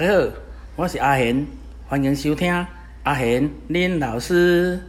[0.00, 0.28] 大家好，
[0.76, 1.46] 我是阿贤，
[1.86, 2.50] 欢迎收听
[3.02, 4.80] 阿贤恁老师。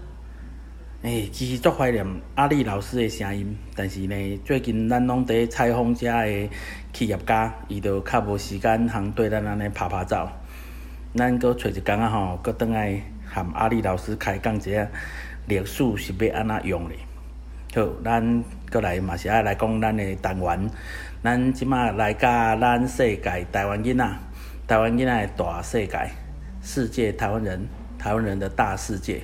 [1.01, 6.49] 诶，其实足怀念阿丽老师的声音，但是呢，最近咱拢伫采访遮的
[6.93, 10.31] 企业家，伊就较无时间通对咱安尼拍拍照。
[11.13, 14.87] 咱搁找一工仔吼，搁倒来含阿丽老师开讲一下
[15.45, 16.95] 历史是要安怎用的。
[17.75, 20.69] 好，咱搁来嘛是爱来讲咱的单元。
[21.21, 24.09] 咱即马来甲咱世界台湾囡仔，
[24.71, 26.09] 台湾囡仔的大世界，
[26.63, 27.67] 世界台湾人，
[27.99, 29.21] 台湾人的大世界。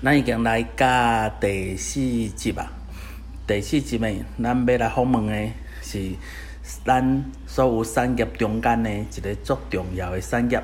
[0.00, 2.70] 咱已经来甲第四集啊，
[3.48, 6.12] 第四集诶，咱要来访问诶是
[6.84, 10.62] 咱所有产业中间的一个足重要诶产业，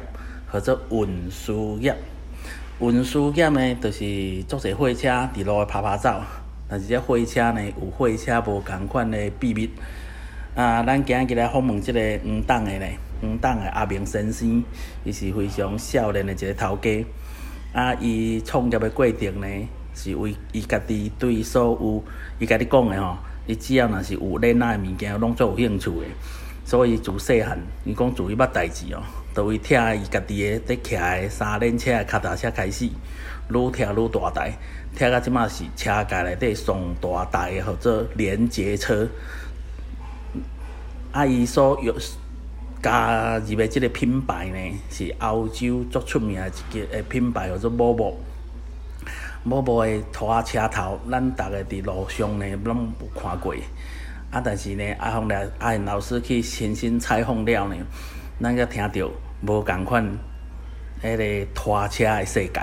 [0.53, 1.93] 叫做运输业。
[2.79, 3.99] 运输业呢，就是
[4.45, 6.23] 足侪货车伫路拍拍走。
[6.69, 9.69] 但是这货车呢，有货车无共款诶秘密。
[10.55, 12.87] 啊，咱今日来访问即个黄党的呢，
[13.21, 14.63] 黄党的阿明先生，
[15.05, 17.05] 伊是非常少年的一个头家。
[17.73, 22.05] 啊，伊创业的过程呢，是为伊家己对所有
[22.39, 26.07] 伊家己讲的吼，伊只要若是有恋爱的物件，拢做有兴趣的。
[26.65, 29.03] 所以自细汉，伊讲自伊捌代志哦，
[29.35, 34.53] 都为拆伊家己的伫骑的三轮车、脚踏车开始，愈听愈大台。
[34.97, 39.07] 听到即马是车界内底上大台的，叫做连接车。
[41.13, 41.95] 啊，伊所有
[42.83, 48.15] 加入的即个品牌呢，是欧洲最出名的一个品牌，叫做 Volvo。
[49.47, 53.55] Volvo 的拖车头，咱逐个伫路上呢，拢有看过。
[54.31, 57.77] 啊，但是呢，阿凤来阿燕老师去亲身采访了呢，
[58.41, 59.11] 咱才听到
[59.43, 60.07] 无共款
[61.03, 62.61] 迄个拖车的世界。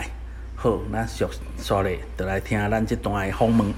[0.55, 1.25] 好，咱续
[1.57, 3.73] 续咧，就来听咱即段的访问。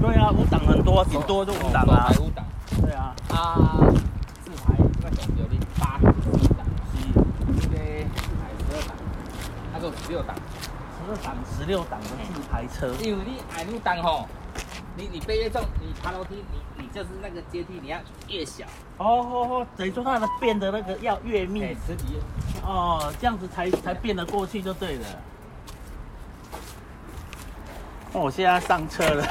[0.00, 2.44] 对啊，五档很多，顶多就五档啊五档
[2.80, 3.76] 对啊，啊，
[4.42, 6.04] 四排那种有零八十
[6.54, 6.66] 档，
[7.60, 7.74] 这个
[8.16, 8.96] 四排十二档，
[9.74, 10.34] 那个十六档，
[10.96, 12.94] 十二档、十六档的自排车。
[13.02, 14.26] 因为你矮六档吼，
[14.96, 18.64] 你你背越重，你爬楼梯，你你就是那个阶梯你要越小，
[18.96, 21.76] 哦哦哦，等于说它的变得那个要越密
[22.64, 25.06] 哦，这样子才才变得过去就对了。
[28.12, 29.24] 那我现在上车了，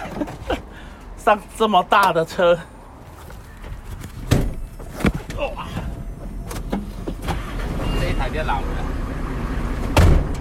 [1.18, 2.58] 上这么大的车，
[5.38, 5.68] 哇！
[8.00, 8.68] 这一台比较老了，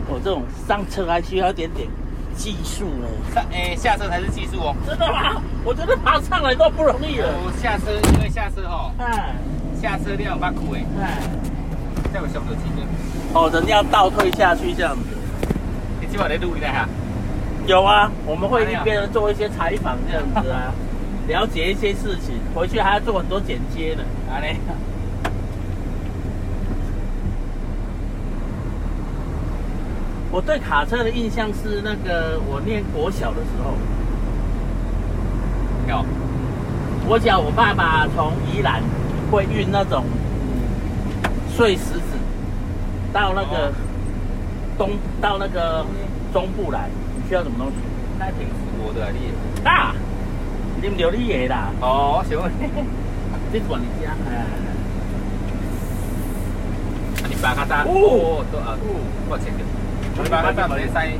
[0.08, 1.88] 我这种上车还需要一点点
[2.36, 3.08] 技术呢。
[3.34, 4.76] 上哎下车才是技术哦。
[4.86, 5.42] 真的吗？
[5.64, 7.28] 我觉得爬上来都不容易了。
[7.44, 9.34] 我下车，因为下车吼，哎
[9.80, 11.18] 下车了捌苦诶，哎，
[12.14, 12.86] 再有上到几个，
[13.34, 15.02] 哦，人要倒退下去这样子。
[16.00, 16.88] 你今晚在录一下哈。
[17.68, 20.72] 有啊，我们会一边做一些采访这样子啊，
[21.28, 24.02] 了解一些事情，回去还要做很多剪接呢。
[24.32, 24.56] 啊嘞，
[30.32, 33.74] 我对卡车的印象是那个我念国小的时候，
[35.90, 36.06] 有，
[37.06, 38.82] 国小我爸爸从宜兰
[39.30, 40.06] 会运那种
[41.54, 42.16] 碎石子
[43.12, 43.72] 到那个哦。
[44.78, 44.90] 东
[45.20, 45.84] 到那个
[46.32, 46.88] 中部来，
[47.28, 47.74] 需要什么东西？
[48.18, 49.18] 那挺是我的啊你。
[49.62, 49.92] 大，
[50.80, 52.50] 你们有你的啦，哦，我想问，
[53.52, 54.46] 这管你家哎。
[57.28, 58.74] 你把它打，哦啊，
[59.28, 59.58] 我切的，
[60.16, 60.30] 你
[60.74, 61.12] 没塞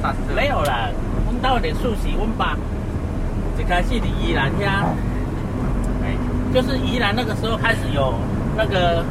[0.00, 0.16] 刹车？
[0.36, 0.90] 没有啦，
[1.24, 2.56] 阮兜的数是阮爸
[3.58, 4.86] 一开始伫宜兰遐，
[6.04, 6.14] 哎，
[6.54, 8.14] 就是宜兰那个时候开始有
[8.56, 9.04] 那个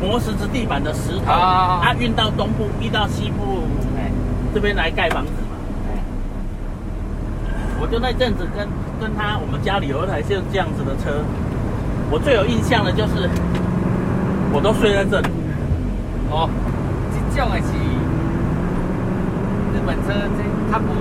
[0.00, 3.83] 磨石子地板的石头，啊啊运到东部，运到西部哎，
[4.54, 5.58] 这边来盖房子嘛。
[5.90, 5.98] 哎，
[7.80, 8.68] 我就那阵子跟
[9.00, 11.24] 跟他，我们家里有一台像这样子的车，
[12.08, 13.28] 我最有印象的就是，
[14.54, 15.28] 我都睡在这里。
[16.30, 16.48] 哦，
[17.34, 17.74] 这种的是
[19.74, 20.40] 日本车，这
[20.70, 20.94] 较无，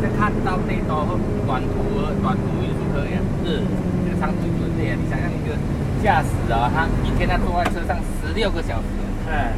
[0.00, 3.20] 这较到地都好短途短途运输可以啊。
[3.44, 3.60] 是，
[4.08, 5.52] 这个长途运输对啊，你想象一个
[6.02, 8.88] 驾驶啊，他一天他坐在车上十六个小时，
[9.28, 9.52] 哎，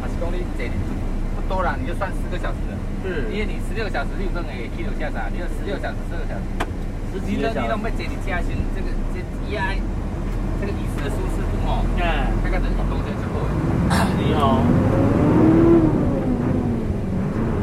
[0.00, 0.68] 马是公里这
[1.34, 2.60] 不多了，你就算十个小时
[3.30, 5.28] 因为你十六小时六钟诶，一路下啥？
[5.32, 6.44] 你有十六小时、十二小时，
[7.26, 7.60] 你都你都。
[7.68, 9.76] 要坐你家先这个这一爱
[10.60, 13.50] 这个椅子的舒适度哦，哎，大概人一公斤就够了。
[14.18, 14.62] 你哦。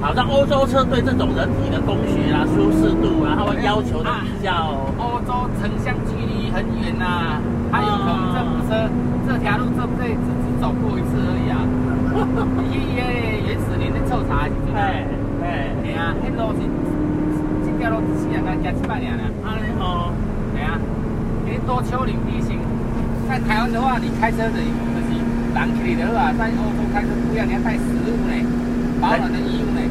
[0.01, 7.37] 好像欧洲车对这种人体的工学啊、舒适度啊，它会要求的比较欧洲城乡距离很远呐、
[7.71, 8.89] 还有可能这车
[9.27, 11.65] 这条路这辈子只走过一次而已啊。
[12.73, 15.20] 伊诶原始林的臭茶是真哎的，哎，
[15.83, 16.61] 嘿啊，迄路是
[17.65, 20.13] 即条路是人家行一百年啦，安尼哦，
[20.55, 20.77] 嘿啊，
[21.45, 22.59] 你多丘陵地形。
[23.27, 25.09] 在台湾的话，你开车的就是
[25.53, 28.33] 人去的话，在欧洲开车不一样，你要带食物呢，
[29.01, 29.81] 保暖的衣物呢。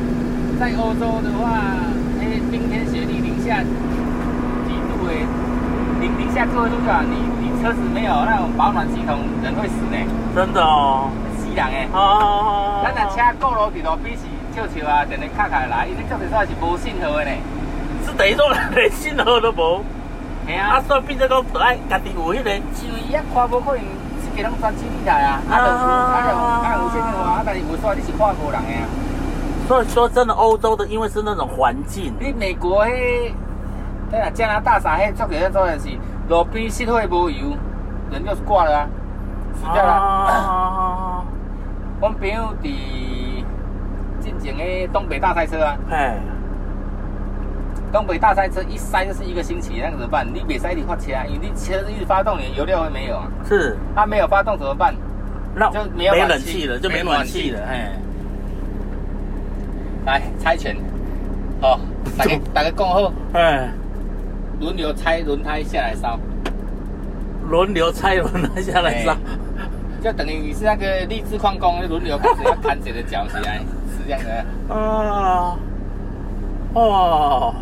[0.60, 1.56] 在欧洲的话，
[2.20, 5.24] 哎，冰天雪地，零下几度诶，
[6.00, 7.02] 零零下多少度啊？
[7.02, 9.96] 你你车子没有那种保暖系统，人会死呢。
[10.36, 11.88] 真的哦，死人诶。
[11.92, 14.09] 哦，咱若车过路伫路边是
[14.60, 15.94] 笑笑啊，卡卡来，是
[16.60, 17.06] 无信号
[18.74, 19.82] 连信号都无。
[20.46, 22.60] 系啊，啊，所以变做讲，爱家己有迄个，可能
[23.80, 25.56] 一个拢专机起来啊，啊。
[25.58, 28.84] 就有啊就啊有信号啊，但是你是看无人的啊。
[29.66, 33.32] 所以说真的，欧洲的因为是那种环境，你美国迄，
[34.34, 35.88] 加拿大啥迄，做起来做的是
[36.28, 37.56] 路边熄火无油，
[38.10, 38.88] 人就挂了啊，
[39.54, 39.92] 死掉了。
[39.92, 41.24] 啊，
[42.00, 42.52] 阮朋友
[44.40, 46.18] 前的东北大赛车啊，哎，
[47.92, 50.26] 东北大赛车一塞就是一个星期，那个怎么办？
[50.26, 53.28] 你别塞你发车啊，你车子一直发动，你油料会没有啊。
[53.48, 54.94] 是，它没有发动怎么办？
[55.52, 57.90] 那就没有没暖气冷气了，就没没暖气了，哎，
[60.06, 60.76] 来猜拳，
[61.60, 61.76] 哦，
[62.16, 63.68] 大家大家讲好，哎，
[64.60, 66.20] 轮流拆轮胎下来烧，
[67.48, 69.16] 轮流拆轮胎下来烧，
[70.00, 73.64] 就等于你是那个励志矿工，轮流开始要砍谁的脚起来，是
[74.04, 74.74] 这样的。
[74.74, 75.56] 啊，
[76.74, 77.54] 哦，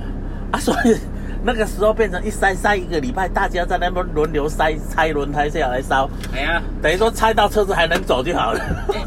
[0.52, 0.96] 啊， 所以
[1.44, 8.60] 那个时候变成一塞塞一个礼拜，大家在那边轮流塞拆轮胎下来烧，哎呀，等于说拆到车子还能走就好了。
[8.92, 9.04] 哎，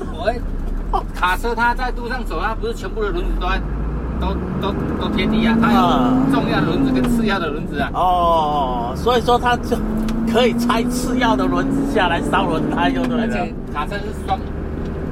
[0.91, 3.61] 我 卡车它在路上走，它不是全部的轮子都在
[4.19, 7.89] 都都都贴地啊，它啊有重要的轮子跟次要的轮子啊。
[7.93, 9.77] 哦，所以说它就
[10.31, 13.53] 可以拆次要的轮子下来烧轮胎就对了而且。
[13.73, 14.37] 卡车是双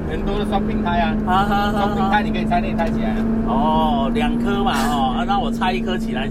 [0.10, 3.16] 很多的双平胎啊，啊双平胎你可以拆内胎起来啊。
[3.48, 6.30] 哦，两颗嘛，哦，啊那我拆一颗起来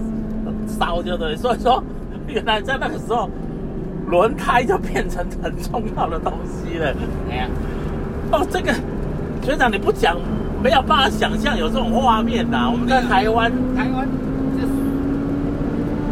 [0.67, 1.35] 烧就对。
[1.35, 1.81] 所以说，
[2.27, 3.29] 原来在那个时候，
[4.07, 6.93] 轮胎就变成很重要的东西了。
[7.31, 7.47] 哎呀，
[8.31, 8.73] 哦，这个
[9.41, 10.17] 学长你不讲，
[10.61, 12.69] 没有办法想象有这种画面呐。
[12.69, 14.07] 我们在台湾，台湾
[14.59, 14.67] 就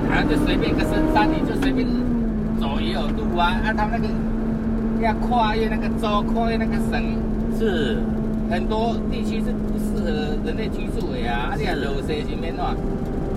[0.09, 1.85] 台湾就随便一个深山，你就随便
[2.59, 3.59] 走也有路啊。
[3.65, 4.07] 啊，他们那个
[5.05, 7.03] 要跨越那个州，跨越那个省，
[7.57, 7.97] 是
[8.49, 10.09] 很多地区是不适合
[10.45, 11.49] 人类居住的呀。
[11.51, 12.75] 啊，你啊，有些是免哪，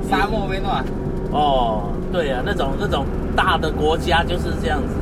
[0.08, 0.84] 沙漠免哪，
[1.32, 4.94] 哦，对啊、那种那种大的国家就是这样子。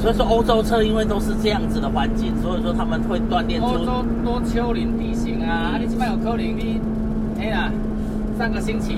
[0.00, 6.80] 所以说欧洲车因为都是这样子的环境，所以说他们会锻炼出欧洲多丘陵地形啊，啊，你起码有丘陵你，
[7.38, 7.70] 哎呀，
[8.38, 8.96] 上个星期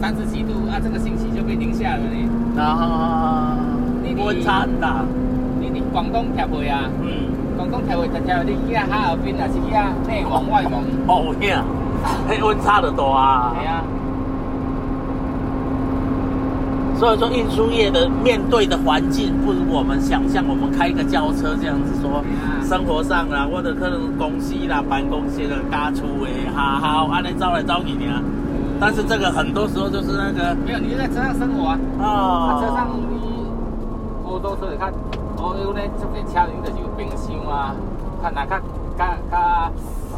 [0.00, 2.60] 三十几度啊，这个星期就被零下了呢。
[2.60, 3.56] 啊，
[4.02, 5.04] 你温差很大。
[5.60, 6.90] 你伫广东贴位啊？
[7.00, 10.82] 嗯，广东贴位就贴你去啊哈尔滨啊，是去啊内蒙外蒙。
[11.06, 11.64] 哦呀，
[12.28, 13.54] 嘿，温差的多啊。
[13.60, 13.82] 系啊，
[16.98, 22.24] 所以说运输业的面对的环境不如我们想象，我们开一个轿车这样子说，
[22.62, 28.22] 生活上啦，或者可能公司啦、办公室的加出诶，好好安尼招来招去啊。
[28.80, 31.78] 但是这个很多时候就是那个没有，你就在车上生活啊。
[32.00, 33.46] 啊，哦，车上你
[34.24, 34.92] 欧洲车你看，
[35.44, 37.76] 欧洲呢，这个车顶就是有冰箱啊，
[38.22, 38.58] 看哪较
[38.96, 39.70] 较较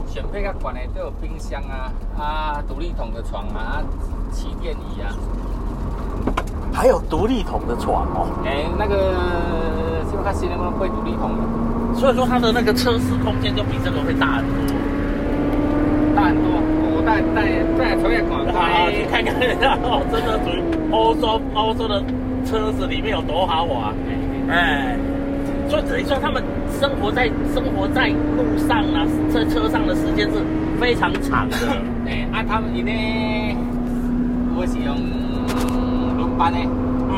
[0.07, 3.83] 选配较悬的都有冰箱啊，啊，独立桶的床啊，啊
[4.31, 5.11] 气垫椅啊。
[6.73, 9.15] 还有独立桶的床哦，哎、那个
[10.09, 14.55] 希望它新能不能会独立筒的，所以说它的那个车室空间就比这个会大很多。
[16.15, 16.45] 大很多。
[16.99, 19.35] 我带带带抽一广告，好， 去看看
[19.83, 22.01] 哦，真的属于欧洲欧洲的
[22.47, 23.93] 车子里面有多豪华。
[24.49, 24.97] 哎，
[25.69, 26.43] 所以等于说他们
[26.81, 30.37] 生活在生活在路上啊，在车上的时间是
[30.81, 31.57] 非常长的。
[32.07, 33.57] 哎，啊，他们呢，
[34.57, 34.95] 我是用
[36.17, 36.59] 轮班呢，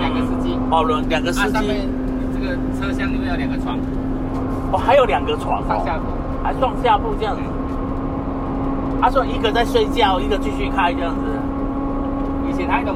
[0.01, 1.89] 两个司机，哦，轮两个司啊，上面机，
[2.33, 3.79] 这个车厢里面有两个床，
[4.73, 6.05] 哦，还有两个床哦，上下铺。
[6.43, 7.43] 还上下铺这样子。
[9.01, 11.21] 他说一个在睡觉，一个继续开这样子。
[12.49, 12.87] 以前还有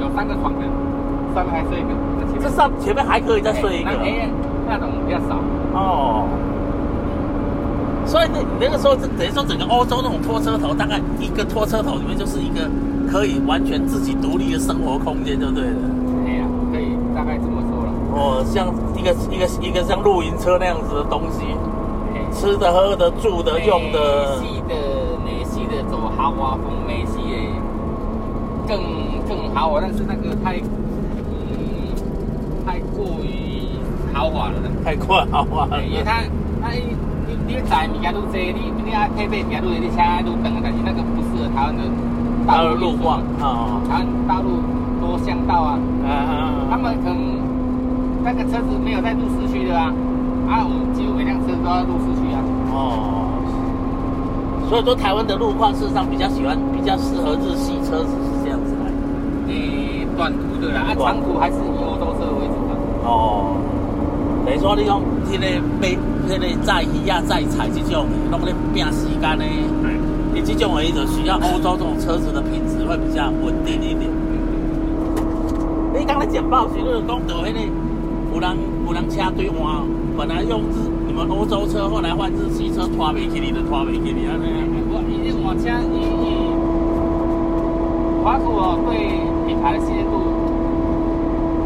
[0.00, 0.66] 有三个床的，
[1.34, 4.28] 上面还睡一个，这上前面还可以再睡一个哎
[4.68, 5.40] 那种比较少。
[5.72, 6.28] 哦。
[8.06, 12.64] 所以那你那个时候，这等于说整个欧洲那种拖车头，大概一个拖车头里面就是一个
[13.10, 15.76] 可以完全自己独立的生活空间，就对了。
[16.24, 17.92] 哎呀，可以大概这么说了。
[18.16, 21.44] 哦，像一个一个一个像露营车那样子的东西，
[22.14, 24.74] 哎吃的、喝的、住的、用的美，系的
[25.22, 27.36] 美系的走豪华风，美系的
[28.66, 28.80] 更
[29.28, 31.92] 更豪华，但是那个太嗯
[32.64, 33.67] 太过于
[34.12, 34.54] 豪华了。
[34.84, 35.82] 太快豪华了，。
[35.84, 36.22] 因为它
[36.62, 41.82] 它你你载物件愈多，你你啊配备物件愈多，你车愈长，但是那个不适合台湾的
[42.46, 44.60] 还有路路况啊，台湾大陆
[45.00, 47.18] 多多巷道啊，啊啊他们可能
[48.24, 49.92] 那个车子没有在入市区的啊，
[50.48, 52.40] 啊，我们几乎每辆车都要入市区啊。
[52.72, 53.28] 哦，
[54.68, 58.96] 所以说台湾的路况事实上比较喜欢，比较适合日系车子是这样子来的。
[59.52, 62.72] 诶，短途的啦，啊，短长途还是以欧洲车为主的。
[63.04, 63.56] 哦，
[64.48, 65.44] 等于说你讲迄个
[65.78, 65.88] 买
[66.26, 69.44] 迄个载鱼啊、载菜这种，拢咧拼时间呢。
[70.32, 74.08] 你这种为就需要欧洲这种车子的品质会比较稳定一点。
[75.92, 77.60] 你刚才简报时，你就讲到迄个
[78.32, 79.84] 有人有人车对换，
[80.16, 84.48] 本来用日你们欧洲车，后来换日系车，拖袂起你就拖袂起你安尼。
[84.88, 86.48] 我已经往家以以
[88.24, 88.96] 华酷哦，对
[89.46, 90.16] 品牌的信任度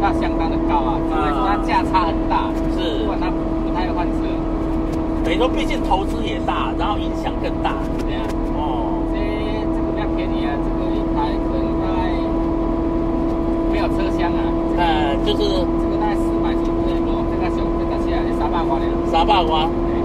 [0.03, 2.99] 要相当的高啊，所以说它价差很大，是。
[2.99, 4.27] 不管它不太会换车，
[5.23, 7.79] 等于说，毕竟投资也大，然后影响更大。
[8.03, 8.23] 对啊。
[8.59, 9.17] 哦，这
[9.71, 12.11] 这个比较便宜啊，这个一台可能大概
[13.71, 14.43] 没有车厢啊，
[14.77, 15.47] 呃，就是
[15.79, 19.95] 这个大概四百出头的咯，这个小这个起来三百块的，沙坝瓜，对，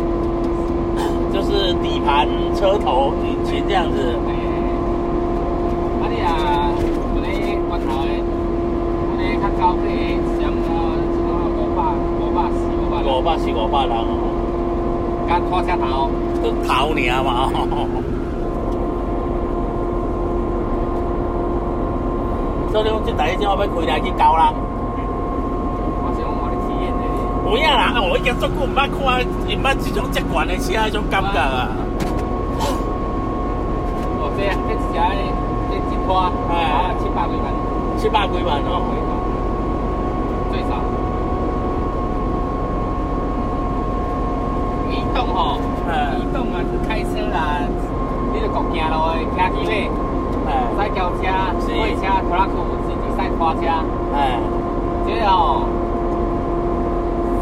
[1.35, 3.99] 就是底盘、车头、引擎这样子。
[4.27, 4.31] 哎，
[6.01, 6.71] 啊你啊，
[7.15, 8.11] 有咧关头的，
[9.39, 10.67] 有咧较高级的，像呃
[11.15, 11.81] 这个五百、
[12.19, 14.03] 五百四、五百六，五百四、五百人哦，
[15.29, 16.11] 加拖车头，
[16.43, 17.31] 都头尔嘛。
[22.71, 24.45] 所以你讲这台车我要开来去交人，
[26.05, 27.03] 我想我的体验的。
[27.49, 31.71] 有影啦，我已经足久毋捌看，毋捌这种遮悬的车迄种感觉啊。
[34.21, 35.17] 哦，对啊，这一台
[35.71, 37.49] 这一拖，哎啊七八几万，
[37.97, 38.85] 七百几万多少哦，
[40.53, 40.77] 最少。
[44.93, 45.59] 移动吼，
[46.15, 47.67] 移动啊，是开车啦，
[48.33, 49.19] 你就国行路的，
[49.51, 49.91] 骑机尾，
[50.47, 51.27] 哎赛轿车、
[51.59, 53.67] 货车、拖拉库，甚至赛拖车，
[54.15, 54.39] 哎，
[55.03, 55.67] 这个吼，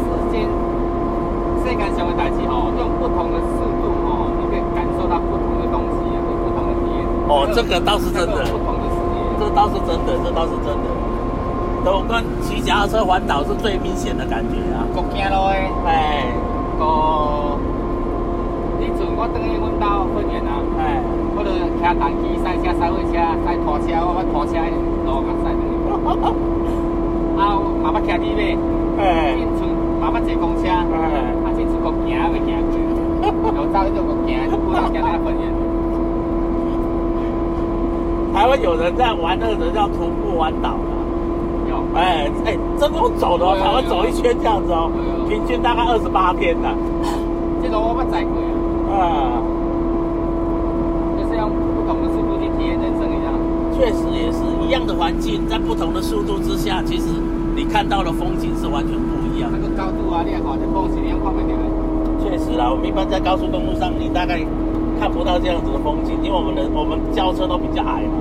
[0.01, 0.49] 世间
[1.61, 7.05] 世间上的代志吼，用不同的速度吼，你可以感受到不同的东西，有不同的体验。
[7.29, 8.41] 哦，这个倒是真的。
[8.49, 9.21] 不同的视野。
[9.37, 10.89] 这倒是真的，这倒是真的。
[11.85, 14.81] 都跟骑脚踏车环岛是最明显的感觉啊！
[14.95, 15.53] 国行路的。
[15.85, 16.25] 哎
[16.77, 17.46] 个，你阵
[19.17, 21.01] 我等于阮兜婚宴啊，哎，
[21.33, 24.69] 我就骑单机赛车、赛货车、赛拖车，我捌拖车的
[25.09, 25.65] 路甲赛去。
[27.33, 28.53] 啊，嘛捌骑机尾，
[29.01, 29.65] 哎进村
[29.99, 32.77] 嘛捌坐公车，啊哎，进村国行也未行过，
[33.57, 35.49] 有走迄种国行，不能行那婚宴。
[38.33, 40.93] 台湾有人在玩那个人叫徒步环岛的，
[41.73, 44.91] 有，哎哎，真的走的哦，台湾走一圈这样子哦，
[45.27, 46.69] 平均大概二十八天的，
[47.63, 48.37] 这路我捌载过，
[48.97, 49.41] 啊，
[51.17, 53.29] 就是用不同的速度去体验人生一样。
[53.77, 57.05] 确实也是一样的环境，在不同的速度之下，其实
[57.55, 59.69] 你看到的风景是完全不一样的那。
[59.69, 61.45] 个高度啊，你也好这风景，你也看不到。
[62.23, 64.41] 确实啦，我们一般在高速公路上，你大概
[64.99, 68.17] 看不到这样子的风景，因为我们的我们轿车都比较矮嘛。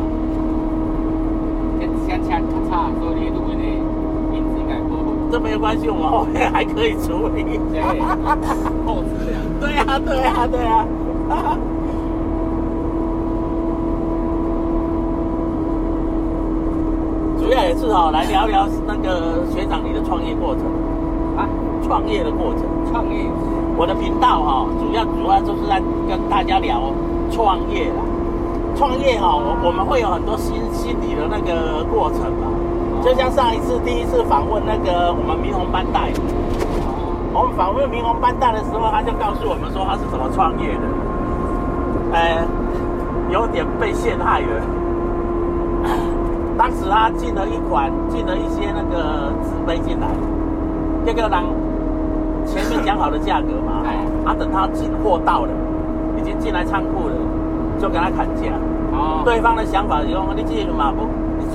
[1.81, 3.86] 这相车较差，所以你录音的。
[5.31, 7.45] 这没有关系，我们后面还可以处理。
[7.73, 7.81] 对，
[8.87, 9.39] 后置啊。
[9.61, 10.87] 对呀、对呀、对呀、
[17.39, 20.63] 主要也是哦，来聊聊那个学长你的创业过程，
[21.37, 21.49] 啊，
[21.87, 22.63] 创业的过程。
[22.91, 23.27] 创业
[23.77, 26.91] 我的频道哈、主要主要就是在跟大家聊
[27.31, 28.03] 创业啦。
[28.75, 32.49] 创业哈、我我们会有很多心心理的那个过程嘛。
[33.07, 36.11] 就像上一次第一次访问那个我们明红班代，
[37.33, 40.83] 我们访问明红班代的时候，他就告诉我们说他是怎么创业的，
[42.19, 42.43] 呃，
[43.31, 44.49] 有点被陷害了。
[46.59, 50.09] 当时他进了一款，进了一些那个纸杯进来，
[51.07, 51.39] 这个人
[52.45, 55.53] 前面讲好的价格嘛，哎啊，等他进货到了，
[56.19, 57.15] 已经进来仓库了，
[57.79, 58.51] 就跟他砍价。
[58.91, 61.07] 哦，对方的想法是讲，你这个嘛不，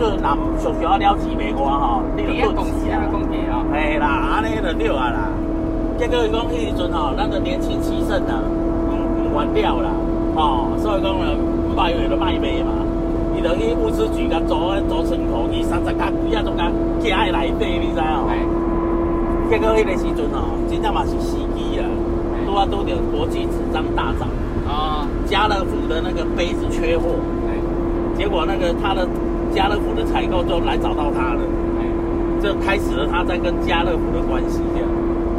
[0.02, 3.54] 你就拿小小了钱卖我吼，你就顿时啊要讲时啊，要。
[3.54, 3.66] 讲价啊。
[3.70, 5.30] 嘿啦，安尼就对啊啦。
[6.00, 9.94] 结果伊讲迄时阵吼，咱就年轻气盛啊，唔唔原料啦，
[10.36, 12.82] 吼、所以讲呢，唔卖话就卖卖嘛。
[13.38, 14.58] 伊就去物资局甲租
[14.90, 16.66] 租仓库，伊三十甲几啊种甲
[17.00, 18.26] 寄喺内底，你知影哎吼？
[19.54, 21.86] 结果迄个时阵吼，真正嘛是时机啊，
[22.48, 24.28] 拄啊拄着国际纸张大涨，
[24.66, 27.22] 哦，家乐福的那个杯子缺货，
[28.18, 29.08] 结果那个他的
[29.54, 31.42] 家乐福的采购就来找到他了，
[31.80, 31.86] 哎，
[32.42, 34.90] 这开始了他在跟家乐福的关系这样。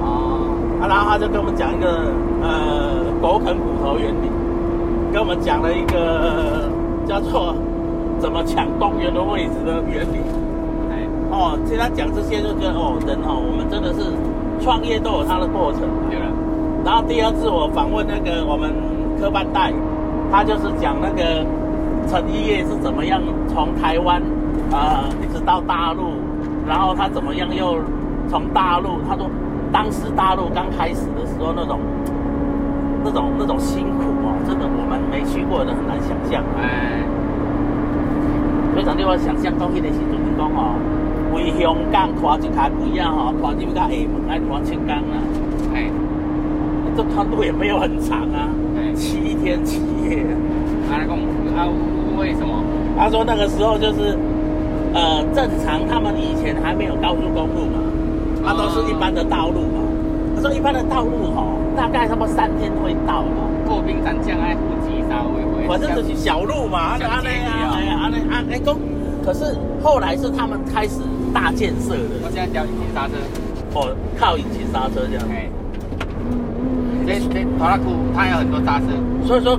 [0.00, 0.46] 哦，
[0.80, 4.28] 啊，然后他就跟我们讲一个呃狗啃骨头原理，
[5.12, 6.68] 跟我们讲了一个
[7.06, 7.54] 叫做
[8.18, 10.18] 怎么抢公园的位置的原理。
[11.32, 14.12] 哦，听他讲这些就觉得哦，人哦，我们真的是
[14.60, 15.80] 创业都有它的过程。
[16.10, 16.26] 对了，
[16.84, 18.70] 然后第二次我访问那个我们
[19.18, 19.72] 科班代，
[20.30, 21.40] 他就是讲那个
[22.08, 24.20] 陈一业是怎么样从台湾
[24.70, 26.14] 啊、一直到大陆，
[26.66, 27.78] 然后他怎么样又
[28.28, 29.30] 从大陆，他说
[29.70, 31.78] 当时大陆刚开始的时候那种
[33.04, 36.42] 那种那种辛苦哦，真的我们没去过的很难想象。
[36.56, 37.04] 哎，
[38.74, 40.74] 非常令我想象到迄个时阵讲哦，
[41.34, 45.20] 为香港跨一卡贵啊吼，跨入到厦门来跨七天啦，
[45.74, 45.90] 哎，
[46.96, 50.24] 这团路也没有很长啊，哎，七天七夜。
[50.88, 51.16] 啊，来讲
[51.56, 51.68] 啊，
[52.18, 52.62] 为什么？
[52.98, 54.16] 他说那个时候就是，
[54.94, 57.78] 呃，正常他们以前还没有高速公路嘛，
[58.44, 59.80] 他都是一般的道路嘛。
[60.34, 63.28] 他说一般的道路吼，大概差不多三天会到了，
[63.66, 68.76] 过冰斩将爱户籍啥微微，反正就是小路嘛，小安尼街啊，哎呀，安尼啊，哎讲，
[69.24, 71.00] 可是后来是他们开始
[71.32, 73.14] 大建设的我的，现在调引擎刹车，
[73.74, 75.24] 哦，靠引擎刹车这样。
[75.30, 75.48] 哎，
[77.06, 78.86] 这这拖拉库它有很多刹车，
[79.26, 79.58] 所以说，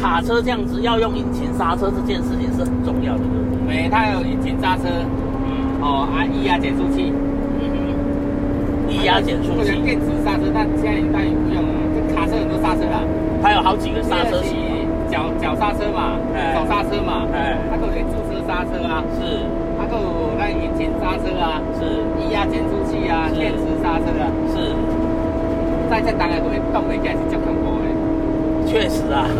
[0.00, 3.84] 卡车这样子要用引擎刹车这件事情是很重要的，对不对？
[3.84, 5.76] 对，它有引擎刹车，嗯。
[5.84, 7.12] 哦，啊，液压减速器，
[7.60, 7.68] 嗯。
[7.68, 13.04] 嗯，液压减速器，电子刹车，但现在一代也不用了，这卡车很多刹车啦，
[13.42, 14.64] 它有好几个刹车系统。
[15.10, 16.54] 脚脚刹车嘛，哎。
[16.56, 17.58] 手刹车嘛，哎。
[17.68, 19.44] 它都有驻车刹车啊，是。
[19.76, 21.84] 它都有那引擎刹车啊，是。
[22.24, 24.72] 液压减速器啊，电子刹车啊，是，
[25.90, 27.69] 在这当然会动的，也是足恐怖的。
[28.70, 29.26] 确实啊。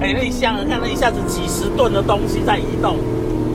[0.00, 2.96] 哎，那你想想看，那一下子几十吨的东西在移动，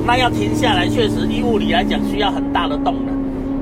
[0.05, 3.15] 那要停下来，确实依物理来讲需要很大的动能，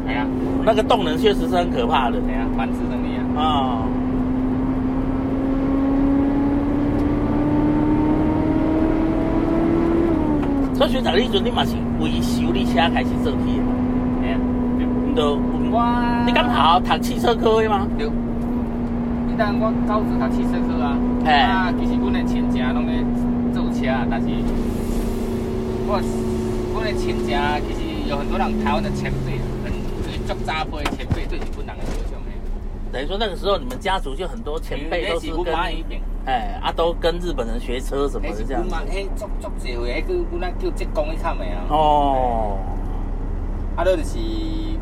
[0.07, 0.25] 哎呀，
[0.65, 3.83] 那个动能确实是很可怕的哎呀，反制能力啊，啊。
[10.73, 13.71] 所以学长，你阵你嘛是维修你车开始做起的嘛？
[14.23, 14.37] 哎呀，
[14.79, 15.37] 对你都
[15.71, 15.79] 我
[16.25, 17.87] 你刚好读汽车科的吗？
[17.95, 18.11] 对，你
[19.41, 23.03] 当我高职读汽车科啊，嘿啊，其实阮的亲戚拢咧
[23.51, 24.27] 做车啊，但是
[25.87, 25.97] 我
[26.75, 27.33] 阮的亲戚
[27.65, 29.73] 其实有很多人台湾的前辈，很
[30.05, 32.29] 最足早辈的前辈对日本人的影响的。
[32.93, 35.55] 等于说那个时候你们家族就很多前辈都是阮跟
[36.25, 38.69] 哎啊都跟日本人学车什么的这样子。
[38.69, 41.65] 阮妈，迄足足济回，迄个阮咱叫职工去看的啊。
[41.67, 42.59] 哦，
[43.75, 44.19] 啊，迄就是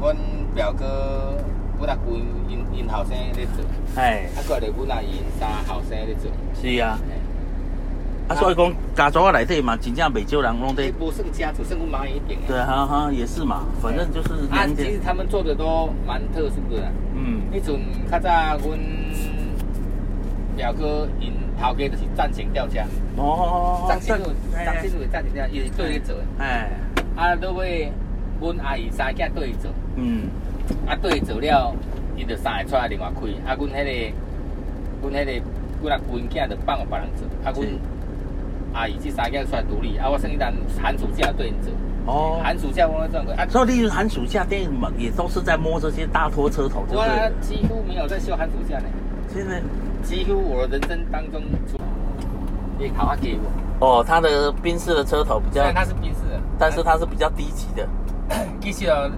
[0.01, 0.17] 阮
[0.53, 1.38] 表哥，
[1.79, 3.65] 阮阿姑因因后生咧做，
[3.95, 6.29] 哎，啊，过来阮阿因三后生咧做。
[6.61, 7.13] 是啊，嘿
[8.27, 12.47] 啊所以讲家族内底嘛，真正袂少人拢在这，无算家族，算阮妈一边的。
[12.47, 16.91] 对，哈哈也是嘛，反正就是啊，两点，其实他们做的都蛮特殊的。
[17.15, 17.79] 嗯，迄阵
[18.11, 18.79] 较早阮
[20.55, 22.79] 表哥因头家就是战前吊车，
[23.15, 26.15] 哦，张新路，哎张新路的战前吊车，伊是对去做。
[26.37, 26.69] 哎，
[27.15, 27.91] 啊，落尾
[28.39, 30.27] 阮阿姨三囝对伊做，嗯，
[30.87, 31.73] 啊对伊做了，
[32.17, 33.21] 伊就三个出来另外开。
[33.49, 35.31] 啊，阮迄、个，阮迄、个，
[35.81, 37.27] 阮阿姑因囝就放互别人做。
[37.43, 37.73] 啊，阮是
[38.73, 41.71] 阿姨这三个出来独立，啊，我剩一单寒暑假对因做。
[42.05, 48.85] 哦，寒暑假我赚过，啊，所以例如寒暑假电影们也都是在摸这些大拖车头，就我几乎没有在休寒暑假呢。
[49.31, 49.61] 现在
[50.01, 51.41] 几乎我人生当中，
[52.79, 53.37] 你考他给
[53.79, 57.87] 我，哦，他的宾士的车头比较虽然，他是宾士的，但是它是比较低级的，
[58.61, 59.11] 其实哦，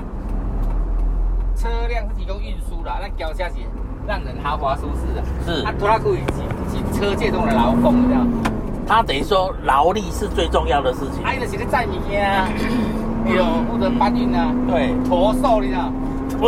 [1.62, 3.62] 车辆是提供运输啦，那轿车是
[4.08, 5.22] 让人豪华舒适的。
[5.46, 6.20] 是啊，拖拉库是
[6.72, 8.26] 是车界中的劳工，你知道？
[8.88, 11.24] 它等于说劳力是最重要的事情。
[11.24, 12.50] 啊，伊就是个载物件啊，
[13.28, 15.92] 有负责搬运啊，对，驼兽，你知道？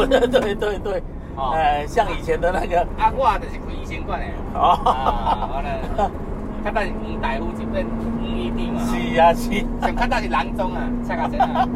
[0.08, 1.04] 对对对对
[1.38, 4.26] 呃，像以前的那个，啊，我就是开医生馆的。
[4.60, 6.10] 哦啊，我呢，
[6.66, 8.82] 较早是黄大夫这边黄医弟嘛。
[8.82, 11.68] 是啊是啊，上较早是郎中啊，恰卡真啊。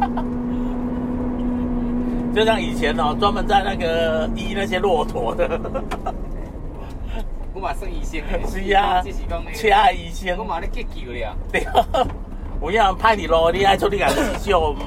[2.38, 5.58] 就像以前哦，专门在那个医那些骆驼的，
[7.52, 8.46] 我嘛算医生的。
[8.46, 11.36] 是啊这是讲那个车医生我嘛咧急救了。
[11.50, 11.66] 对，
[12.62, 14.84] 有影歹你路，你爱出你家自救嘛。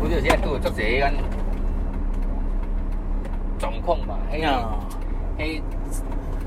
[0.00, 1.10] 我就现在都有做这个
[3.58, 4.68] 状况嘛，迄呀
[5.36, 5.60] 个迄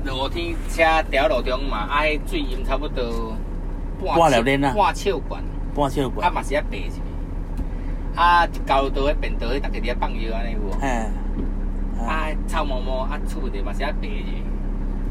[0.02, 3.34] 落天车调路中嘛，啊，迄水淹差不多
[4.16, 5.44] 半粒链啊半手管，啊
[5.76, 7.02] 半小管，嘛是要爬去。
[8.14, 10.70] 啊，一高道迄便道迄，逐个伫遐放药安尼有无？
[10.80, 11.10] 哎，
[12.06, 14.42] 啊，臭毛毛啊，厝的嘛是要爬去。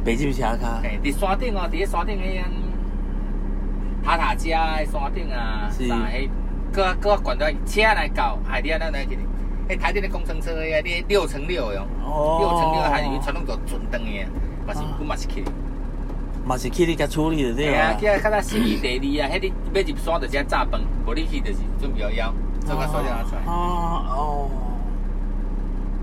[0.05, 2.51] 北京车卡，嘿，伫山顶哦，伫咧山顶迄安
[4.03, 5.87] 塔塔加的山顶啊，是。
[5.87, 6.29] 啥迄，
[6.71, 9.17] 搁搁管到车来到海底啊，咱来去，
[9.69, 12.37] 迄台顶的工程车迄个六乘六的哦，哦。
[12.39, 14.25] 六乘六还是传统做准灯的，
[14.65, 14.95] 嘛是啊。
[14.97, 15.43] 阮嘛是去，
[16.45, 18.07] 嘛是去你甲处理的对对啊，啊去。
[18.07, 18.87] 啊，较早心仪第
[19.19, 22.33] 二啊，迄你要入山就是要炸饭，无你去就是准备要枵，
[22.65, 23.41] 做个塑料拿出来。
[23.51, 24.49] 啊哦，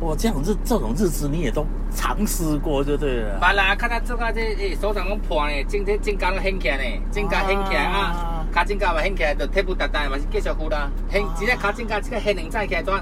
[0.01, 3.39] 哇，这样日这种日子你也都尝试过就对了。
[3.39, 10.91] 别啦，较早做到这诶，手上拢破呢，整体整甲拢掀起来呢，整甲掀起来啊啊，骹整甲嘛掀起来，就铁不达达嘛是继续敷啦。
[11.11, 12.93] 掀啊一个骹整甲这个掀两再起来，怎？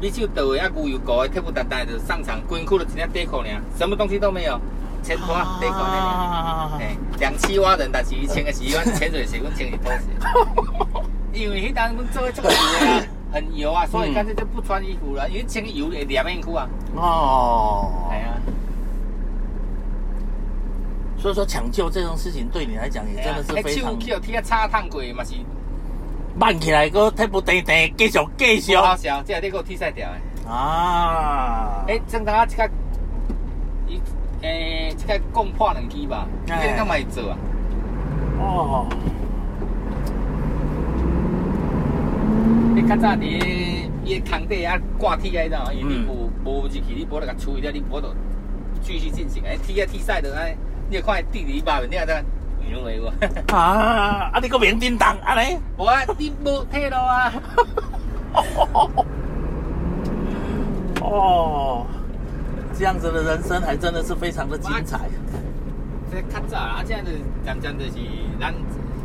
[0.00, 4.60] 米酒倒的啊，牛油膏的铁布搭搭就上场，规裤就一件底裤呢，什么东西都没有，
[5.02, 11.07] 钱拖底裤那啊诶，两栖蛙人，但是伊穿的是阮潜水鞋，阮穿的是拖鞋。
[11.38, 16.68] 因为迄当阮做的这个 油啊，很油啊，所以干脆就不穿衣服了，因为穿油会黏面裤啊。
[16.96, 18.28] 哦，哎呀，
[21.18, 25.34] 所以说抢救这种事情对你来讲也真的是非常迄手去互铁叉烫过嘛是
[26.38, 30.50] 慢起来，个踢不地地，继续继续好笑，这个你给我踢晒掉的。
[30.50, 31.84] 啊！
[31.88, 32.70] 诶，正当啊，这个
[33.86, 34.00] 伊
[34.42, 37.36] 诶，这个共破两支吧，你哎干嘛会做啊？
[38.40, 38.86] 哦，
[42.88, 43.20] 较早伫
[44.02, 48.08] 伊的空地啊挂铁啊，你无无入去，你无得甲处理掉，你无得
[48.80, 49.42] 继续进行。
[49.44, 50.56] 诶，踢啊踢晒的，哎，
[50.88, 52.24] 你有看地里把面，你啊得
[52.66, 53.12] 牛为我。
[53.54, 54.30] 啊！
[54.32, 55.58] 啊，你个面叮当，安尼。
[55.76, 57.30] 无啊，你无退路啊。
[61.02, 61.86] 哦，
[62.72, 65.00] 这样子的人生还真的是非常的精彩。
[66.10, 67.10] 这较早啊，这样子
[67.44, 67.92] 渐渐就是
[68.40, 68.54] 咱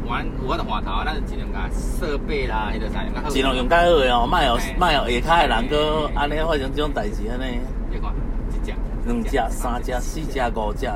[0.07, 3.29] 玩有法度换头，咱就尽量甲设备啦，迄个啥用较好。
[3.29, 7.59] 尽量用较好的哦，莫有嘿莫有下骹的人个安尼发生这种代志安尼，
[7.91, 8.13] 你看，
[8.51, 8.73] 一只、
[9.05, 10.87] 两只、三只、四只、五只。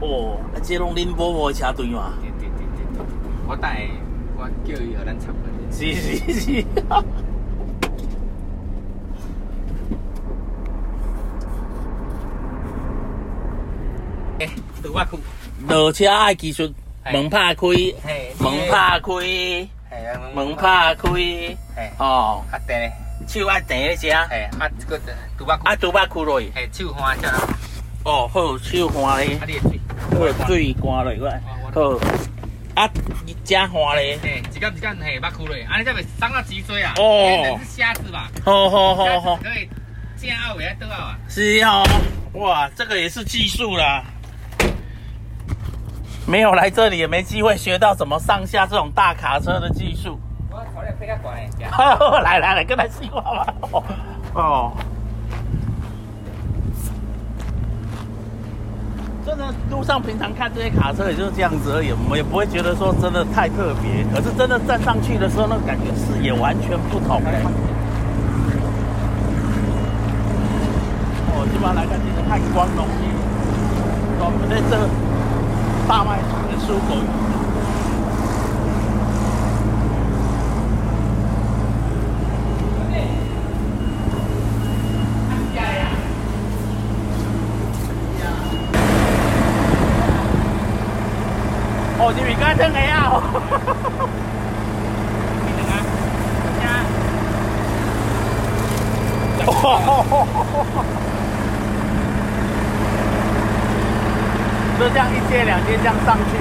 [0.00, 2.12] 哦，啊，这拢恁某某的车队嘛？
[2.20, 3.04] 对对对对对，
[3.48, 3.76] 我等下
[4.36, 5.34] 我叫伊互咱插分。
[5.70, 6.64] 是是是。
[14.38, 14.50] 诶，
[14.82, 15.16] 拄我去，
[15.68, 16.74] 落车爱技术，嘿
[17.12, 17.66] 门拍开，
[18.38, 19.68] 门拍开，
[20.34, 21.10] 门，拍开，
[21.76, 22.90] 嘿，哦，啊对，
[23.28, 24.98] 手爱停咧车，嘿，啊这个
[25.38, 27.34] 拄我啊，去，拄捌开落去，嘿，手换只，啊
[28.04, 29.80] 哦，好，手换咧，你的水，
[30.18, 31.20] 好，水关落去，
[31.74, 31.98] 好，
[32.74, 32.90] 啊，
[33.44, 36.94] 加换咧，嘿，一竿一竿嘿，捌开落，安尼才袂伤到脊椎啊。
[36.96, 37.02] 哦。
[37.02, 38.30] 因为人是瞎子吧？
[38.44, 39.68] 好好好好，可以
[40.20, 41.18] 正奥尾倒啊。
[41.28, 41.86] 是哦，
[42.32, 44.02] 哇，这个也是技术啦。
[46.26, 50.18] 没有来这里，也没机会学到怎么上下这种大卡车的技术。
[50.50, 53.54] 我考虑飞较悬诶， 好，来来来，跟他细话吧。
[54.34, 54.72] 哦，
[59.26, 64.02] 真的路上平常看这些卡车也就是这样子而已，我们也不会觉得说真的太特别。
[64.12, 67.38] 可是真的站上去的时候，那感觉视野完全不同嘞。
[71.28, 72.92] 哦，基本上来看这个太光荣了。
[74.26, 74.88] 我们在这
[75.86, 76.96] 大卖场的出口。
[91.96, 93.22] 哦，你咪家真係啊！
[104.76, 106.36] 就这样一阶两阶这样上去。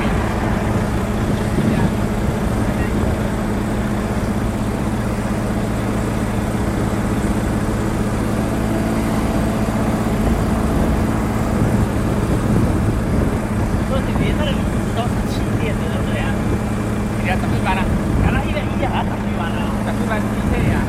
[13.87, 14.59] 所以你连那个椅子
[14.95, 16.27] 都是气垫的，对不对啊？
[17.21, 17.83] 你看十几万啦，
[18.23, 19.71] 原来一个一样啊，十几万啊！
[19.85, 20.81] 十几万机车啊。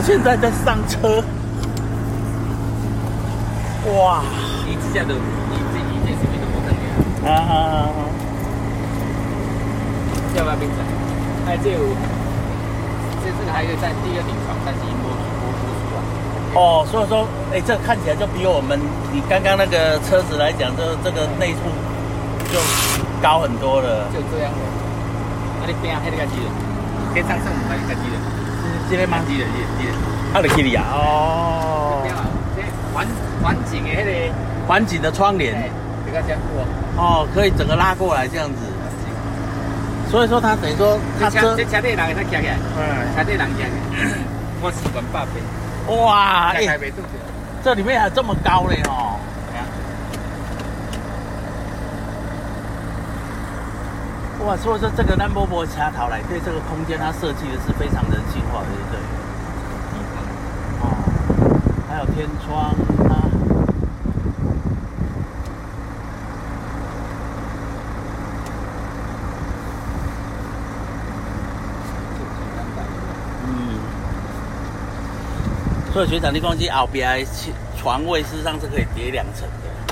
[0.00, 1.22] 我现在在上车，
[3.92, 4.24] 哇！
[4.64, 7.84] 伊即只就伊这你这什么都无等嘅，啊，
[10.34, 10.80] 要不要冰水？
[11.44, 11.80] 哎，这有，
[13.20, 16.00] 这这个还可以在第二顶床，但是摸摸不出来。
[16.56, 18.80] 哦，所以说，哎，这看起来就比我们
[19.12, 21.68] 你刚刚那个车子来讲，这这个内部
[22.48, 22.56] 就
[23.20, 24.08] 高很多了。
[24.16, 24.64] 就这样的。
[25.60, 26.48] 啊，你边迄个机的，
[27.12, 28.16] 天上圣母那个机的，
[28.90, 29.18] 这个吗？
[29.28, 29.44] 机的，
[29.78, 29.92] 机的。
[30.34, 30.84] 啊，就去里啊？
[30.92, 32.02] 哦
[32.56, 33.06] 这环
[33.40, 34.34] 环境的迄个，
[34.66, 35.70] 环境的窗帘哎，
[36.04, 36.64] 这个这样哇，
[37.02, 38.56] 哦，可以整个拉过来这样子。
[40.10, 43.70] 所以说，它等于说它车这车这车底人会使骑起来，嗯，车底人骑起来。
[44.60, 45.40] 我习惯八倍，
[45.94, 46.78] 哇，哎。
[47.62, 49.20] 这里面还这么高嘞哦。
[49.52, 49.64] 哎呀，
[54.50, 58.98] 哇，所以说这个兰博博卡头来对这个空间，它设计的是非常人性化的，对不对？
[60.80, 60.84] 哦，
[61.88, 62.74] 还有天窗
[63.08, 63.30] 啊。
[73.46, 73.78] 嗯，
[75.92, 77.26] 所以学长，你讲这后边的
[77.76, 79.89] 床位事实上是可以叠两层的。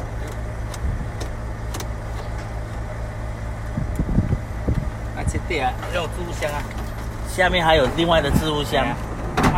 [5.49, 6.61] 啊，这底啊，有置物箱啊，
[7.29, 8.95] 下面还有另外的置物箱，啊。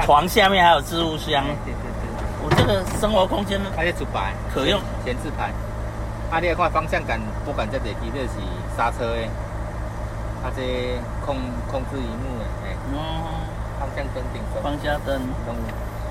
[0.05, 1.44] 床下面还有置物箱。
[1.64, 2.09] 对对对，
[2.44, 4.33] 我这个生活空间呢，它这主牌。
[4.55, 4.81] 可用。
[5.05, 5.50] 显示牌。
[6.31, 8.38] 啊，你来看方向感，不管这台机这是
[8.76, 9.22] 刹车的，
[10.44, 10.62] 啊这
[11.26, 11.37] 控
[11.70, 13.42] 控制荧幕的，哎，哦，
[13.81, 15.57] 方向灯顶灯方向灯，灯，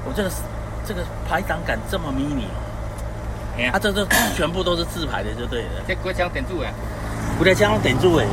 [0.06, 0.30] 我这个
[0.86, 6.70] 这个排档杆这么迷你，啊，，这这全部都是自排的就对了，这国枪点住呀，
[7.38, 8.26] 不得将点住哎。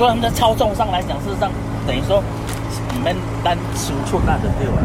[0.00, 1.52] 虽然在操纵上来讲，事实上
[1.86, 2.24] 等于说
[2.94, 4.80] 里面单输出那的对吧？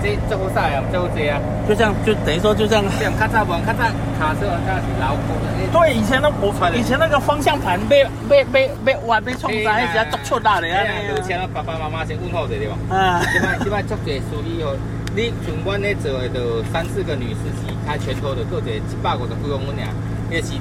[0.00, 2.84] 这最好晒啊，最好这啊，就这样，就等于说就这样。
[2.96, 3.82] 这样较早无，较早
[4.16, 11.20] 卡车它是老古的，对，以前那我以前那个方向盘被被被被弯被冲在，直接做出大的啊有！
[11.20, 12.78] 钱了，爸爸妈妈先问候者对吧？
[12.94, 14.78] 啊，现在现在足侪司机哦，
[15.16, 19.90] 你像阮咧做的，就三四个女司机开全头的，各一个一百五十几公分尔，
[20.30, 20.54] 那是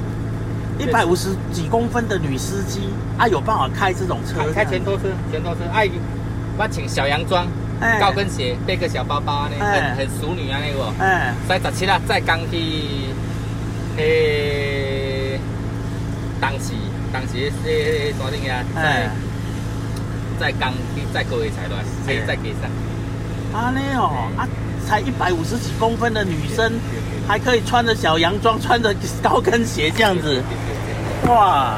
[0.80, 2.80] 一百五十几公分的女司机
[3.18, 4.39] 啊，有办法开这种车？
[4.54, 5.89] 开开全头车，全头车，爱
[6.58, 7.46] 我穿小洋装，
[7.82, 10.92] 哎高跟鞋，背个小包包呢，哎很很淑女啊那个。
[11.04, 12.58] 哎，在十七啊，再刚去，
[13.98, 15.39] 诶，
[16.39, 16.72] 当时
[17.12, 19.12] 当时诶啥物啊，在哎，
[20.39, 22.70] 在刚去再过一才乱，还是再给上。
[23.52, 24.48] 啊那哦啊，
[24.88, 26.72] 才一百五十几公分的女生，
[27.28, 30.42] 还可以穿着小洋装，穿着高跟鞋这样子，
[31.28, 31.76] 哇！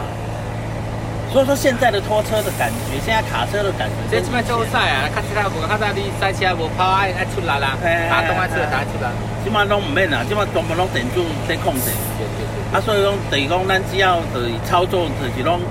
[1.32, 9.10] 所以说现在的拖车的感觉，现在卡车的感觉，这即摆做晒啊，较其他无，较早你赛车无跑爱爱出来啦，哎打动爱出来打出来。
[9.44, 11.90] 即马拢唔免啦，即马全部拢电子在控制。
[12.18, 12.78] 对对对。
[12.78, 15.62] 啊，所以讲，等于讲，咱只要就是操作，就是拢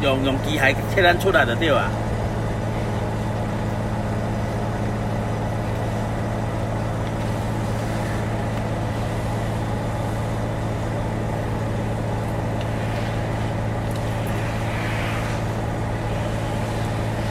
[0.00, 1.90] 用用机械切咱出来就对啊。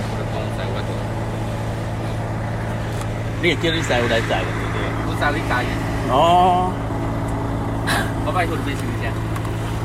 [0.06, 0.90] 我就讲赛我做，
[3.44, 3.60] 你你
[6.10, 6.72] 哦，
[8.24, 9.12] 我摆菲律宾收一下，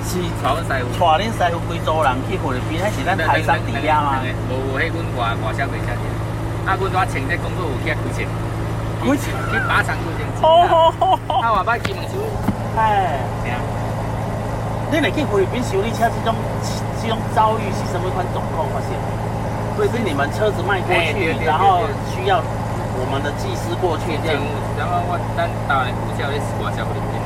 [0.06, 0.94] 是找阮师傅。
[0.94, 4.22] 带恁师傅规组人去菲律宾，还是咱台商底下吗？
[4.46, 6.06] 无无，迄阮外外销袂下去。
[6.70, 6.94] 啊，阮拄
[7.42, 8.22] 工作有去开车，
[9.02, 10.22] 开车去靶场开车。
[10.46, 11.58] 哦吼吼啊，吼！
[11.58, 12.14] 我摆基本修，
[12.78, 13.58] 哎，对啊，
[14.92, 16.30] 你来去菲律宾修理车这种
[17.02, 18.94] 这种遭遇是什么款状况发现？
[19.74, 21.82] 所以是你们车子卖过去，然后
[22.14, 22.38] 需要
[23.00, 24.42] 我们的技师过去这样，
[24.76, 27.18] 然后我咱台湾股票咧是外销菲律宾。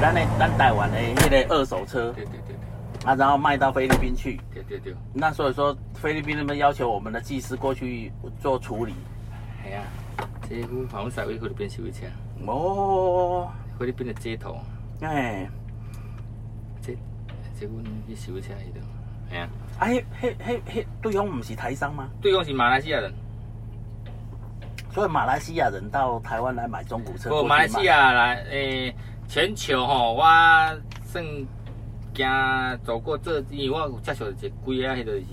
[0.00, 4.40] 咱的咱台湾的那个二手车对对对对啊，然后卖到菲律宾去。
[4.52, 4.92] 对对对。
[4.92, 8.94] 对，那所以说，菲律宾那边要求我们的技师过去做处理。
[9.64, 9.82] 系啊，
[10.48, 12.06] 这阮访问师傅去菲律宾收一车，
[12.46, 13.48] 哦，
[13.78, 14.56] 菲律宾的街头，
[15.02, 15.48] 哎，
[16.80, 16.96] 这
[17.58, 18.54] 这阮去收一车？
[18.54, 18.80] 迄度，
[19.30, 19.48] 系啊，
[19.78, 22.08] 啊，迄迄迄迄对方不是台商吗？
[22.22, 23.12] 对方是马来西亚人，
[24.92, 27.30] 所以马来西亚人到台湾来买中古车。
[27.30, 28.94] 不，马来西亚来，诶、
[29.28, 30.24] 全球吼，我
[31.04, 31.24] 算
[32.14, 35.24] 行走过这，因为我有接触一几啊迄个是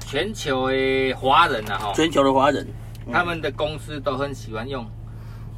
[0.00, 2.66] 全球的华人啊吼，全球的华人，
[3.06, 4.84] 嗯他们的公司都很喜欢用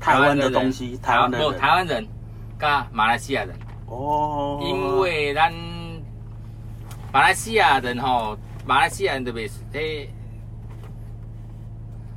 [0.00, 0.52] 台湾的人。
[0.52, 2.06] 东西，台湾的不人台湾人，
[2.58, 5.52] 加马来西亚人，哦，因为咱
[7.12, 10.10] 马来西亚人吼，马来西亚人特别是诶，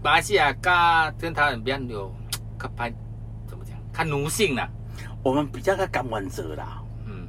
[0.02, 0.74] 马来西亚跟
[1.20, 2.14] 跟台湾比较有，
[2.60, 2.90] 较拍
[3.48, 3.76] 怎么讲？
[3.94, 4.68] 较奴性啦。
[5.22, 7.28] 我们比较较甘愿做啦，嗯，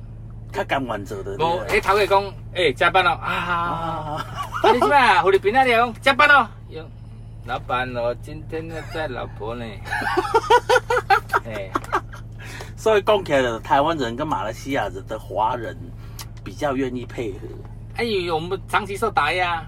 [0.53, 1.67] 较甘愿做的那无，个。
[1.69, 4.25] 迄头家讲，诶，加班咯，啊，啊，
[4.63, 5.23] 啊，你什么啊？
[5.25, 6.89] 菲律宾那里讲加班咯，有
[7.47, 9.65] 老板哦，今天要载老婆呢。
[11.45, 11.69] 哎，
[12.77, 15.77] 所以讲起来，台湾人跟马来西亚人的华人
[16.45, 17.39] 比较愿意配合。
[17.97, 19.67] 哎呦，我们长期受打压，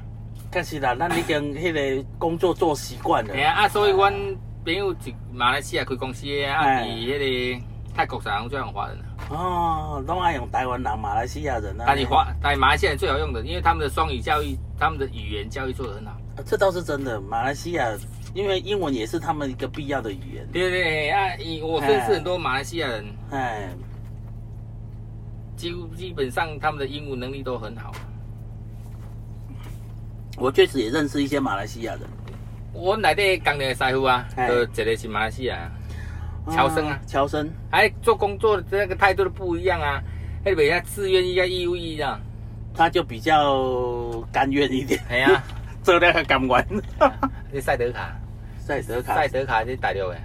[0.55, 3.41] 但是啦，咱已经迄个工作做习惯了哎。
[3.41, 4.13] 呀，啊，所以阮
[4.65, 9.05] 朋友一马来西亚开公司的，啊，哎伫迄个泰国上最用华人了。
[9.31, 11.85] 哦，拢爱用台湾人、马来西亚人啊。
[11.87, 16.13] 但是华，但马来西亚人最好用的，因为他们的双语教育，他们的语言教育做得很好。
[16.37, 17.19] 啊这倒是真的。
[17.21, 17.91] 马来西亚
[18.35, 20.47] 因为英文也是他们一个必要的语言。
[20.53, 21.29] 对对对啊，
[21.63, 23.71] 我认识很多马来西亚人，哎，
[25.57, 27.91] 几乎基本上他们的英文能力都很好。
[30.39, 32.03] 我确实也认识一些马来西亚人。
[32.73, 34.49] 我内底工的师傅啊，哎。
[34.49, 35.71] 就一个是马来西亚，
[36.51, 40.03] 乔生啊，乔生，哎，做工作的那个态度都不一样啊，
[40.45, 42.19] 那比较自愿意啊，义务役啊，
[42.75, 45.45] 他就比较甘愿一点，系啊，
[45.85, 46.67] 做那个甘愿。
[47.53, 48.17] 你赛德卡，
[48.59, 49.15] 赛德卡。
[49.15, 50.19] 赛，德卡是大陆的，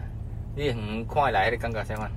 [0.55, 2.09] 你远看来，你感觉啥款？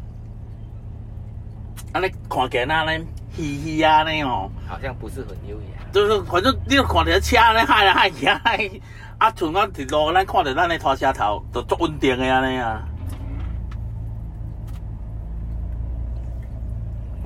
[1.92, 5.86] 安尼看起来那呢，嘻嘻啊呢哦，好像不是很优雅。
[5.92, 8.70] 就是反正你看到车呢，嗨来嗨去嗨，
[9.18, 12.82] 啊，像咱一路，咱看到咱的拖车头，就足稳定的安尼啊。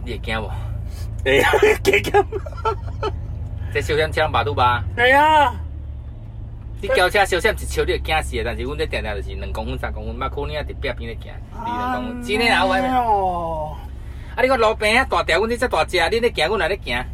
[0.04, 0.50] 你会惊无？
[1.24, 1.50] 哎呀，
[1.82, 2.26] 加减，
[3.72, 4.84] 这小闪车马路吧？
[4.94, 5.54] 会啊，
[6.82, 11.32] 你轿车小闪一超你会惊死的，但是阮这定定就是两公分、三公分，马可能啊伫壁边咧行，
[11.64, 12.64] 离两公分，真诶啊，
[14.36, 17.04] 啊，你看路边啊大条，阮这遮大只，你咧行，阮也咧行。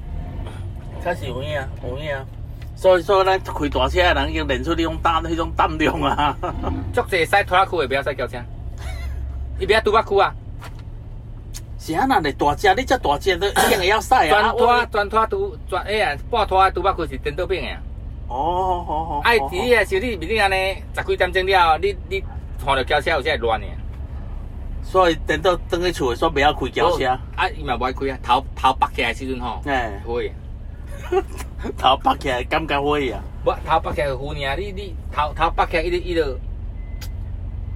[1.02, 2.14] 确实有影，有影。
[2.74, 6.34] 所以说，咱开大车的人已经练出那种胆、那种胆量啊。
[6.94, 8.38] 足济驶拖拉机的，不要驶轿车。
[9.58, 10.32] 伊不要拄巴库啊，
[11.78, 14.30] 是啊，那你大只，你这大只都一定会要晒啊。
[14.30, 17.76] 专拖啊我专拖拄专哎呀，半拖的拄巴库是颠倒边的啊。
[18.28, 19.20] 哦，好好。
[19.24, 22.20] 哎，伫你啊，是你面顶安尼十几点钟了，你你
[22.64, 23.66] 看到轿车有些会乱的。
[24.82, 27.06] 所以等到等去厝的时候，不要开轿车。
[27.36, 30.32] 啊，伊嘛无爱开啊，头头拔起来的时阵吼，哎，会。
[31.76, 33.20] 头拔起来感觉会啊。
[33.44, 36.38] 无头拔起来有负尔，你你头头拔起来，伊就伊就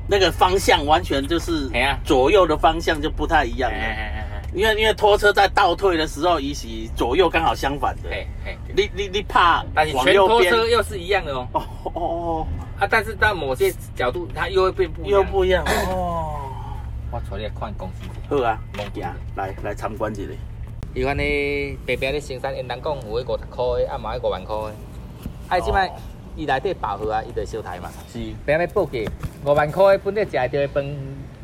[0.07, 1.71] 那个方向完全就是
[2.05, 3.83] 左右的方向就不太一样嘿了。
[3.85, 4.21] 嘿
[4.55, 8.11] 因为因为拖车在倒退的时候，一起左右刚好相反的。
[8.11, 8.75] 嘿嘿嘿。
[8.77, 10.53] 你你你怕但是全拖往右边？
[10.53, 12.47] 车又是一样的哦，哦哦哦，
[12.79, 15.13] 啊，但是到某些角度它又会变不一样。
[15.13, 16.44] 又不一样哦。
[17.15, 18.09] 我带你来看公司。
[18.29, 18.59] 好啊，
[18.93, 20.33] 行，来来参观一下。
[20.95, 21.23] 伊款呢，
[21.87, 24.75] 白白咧生产，因人讲有迄五十块的，啊嘛迄五万块的。
[25.49, 25.93] 啊，即摆
[26.35, 27.89] 伊内底饱和啊，伊就小台嘛。
[28.13, 28.99] 是，变咧报价，
[29.45, 30.85] 五万块的本来食会着的饭，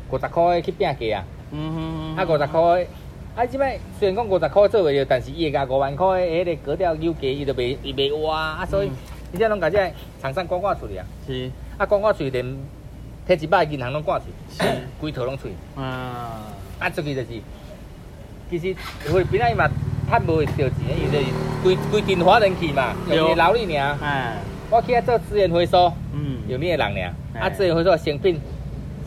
[0.09, 1.23] 五十块的去拼价啊。
[1.51, 2.87] 嗯啊，五十块的，
[3.37, 8.95] 啊，即摆虽然讲五十块做袂着，但是伊会甲五万块的迄个格调优价，伊就袂伊袂活啊，啊，所以嗯
[9.33, 9.77] 伊只拢甲这
[10.21, 11.05] 厂商赶赶出去啊。
[11.25, 12.45] 是，啊，赶赶出去连
[13.35, 14.25] 摕一百银行拢赶出
[14.57, 14.65] 去，
[14.99, 15.53] 规套拢出去。
[15.77, 15.83] 嗯，
[16.79, 17.27] 啊，出去就是，
[18.49, 19.69] 其实菲律宾啊伊嘛
[20.09, 21.25] 趁无着钱，伊就是
[21.63, 23.97] 规规阵华人去嘛，用伊劳力尔。
[24.01, 24.37] 哎，
[24.69, 27.13] 我去遐做资源回收，嗯，用你的人尔。
[27.33, 27.41] 哎。
[27.41, 28.39] 啊，资源回收的成品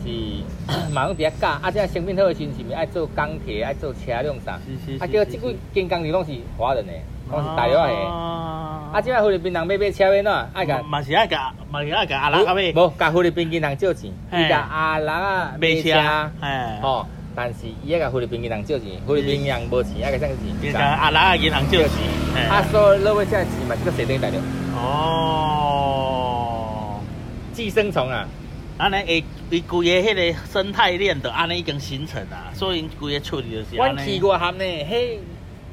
[0.03, 0.43] 是。
[0.91, 4.59] 嘛拢伫遐教，啊，这成品好的时阵是毋是爱做钢铁，爱做车辆啥？
[4.65, 6.93] 是是啊，叫即几间工厂拢是华人的，
[7.31, 7.79] 拢是大陆的。
[7.79, 10.47] 啊啊，即摆菲律宾人要买车要哪？
[10.53, 10.81] 爱甲。
[10.83, 15.91] 嘛是爱甲，嘛是爱甲阿拉阿妹无，甲菲律宾银行借钱，嘿伊甲阿拉啊买车，
[16.39, 17.05] 哎，吼，
[17.35, 20.71] 但是伊要甲菲律宾银行借钱，菲律宾银行无钱，爱甲啥伊钱？
[20.71, 21.89] 甲阿拉啊银行借钱，
[22.49, 24.37] 啊，所以落尾这钱嘛，这个谁等于大陆
[24.77, 25.91] 哦，
[27.51, 28.25] 寄生虫啊，
[28.77, 34.21] 安尼会伊规个迄个生态链就安尼已经形成啊，所以因规个处理就是安阮去尼。
[34.21, 35.17] 外含呢，迄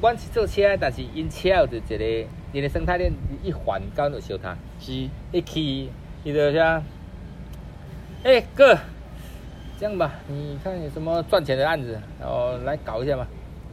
[0.03, 4.92] 阮是做车，但是因车有一个因的生态链一环到就烧塌，是，
[5.30, 5.88] 一去
[6.24, 6.82] 伊就啥，
[8.24, 8.76] 哎哥，
[9.78, 13.24] 这样吧，你看有什么赚钱的案子，然后来搞一下嘛，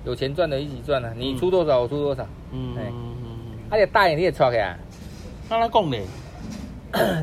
[0.06, 4.78] 有钱赚的一起赚啊，你出多少我出多少，嗯哎嗯嗯，啊你大爷你也出去啊，
[5.50, 6.04] 安尼讲咧，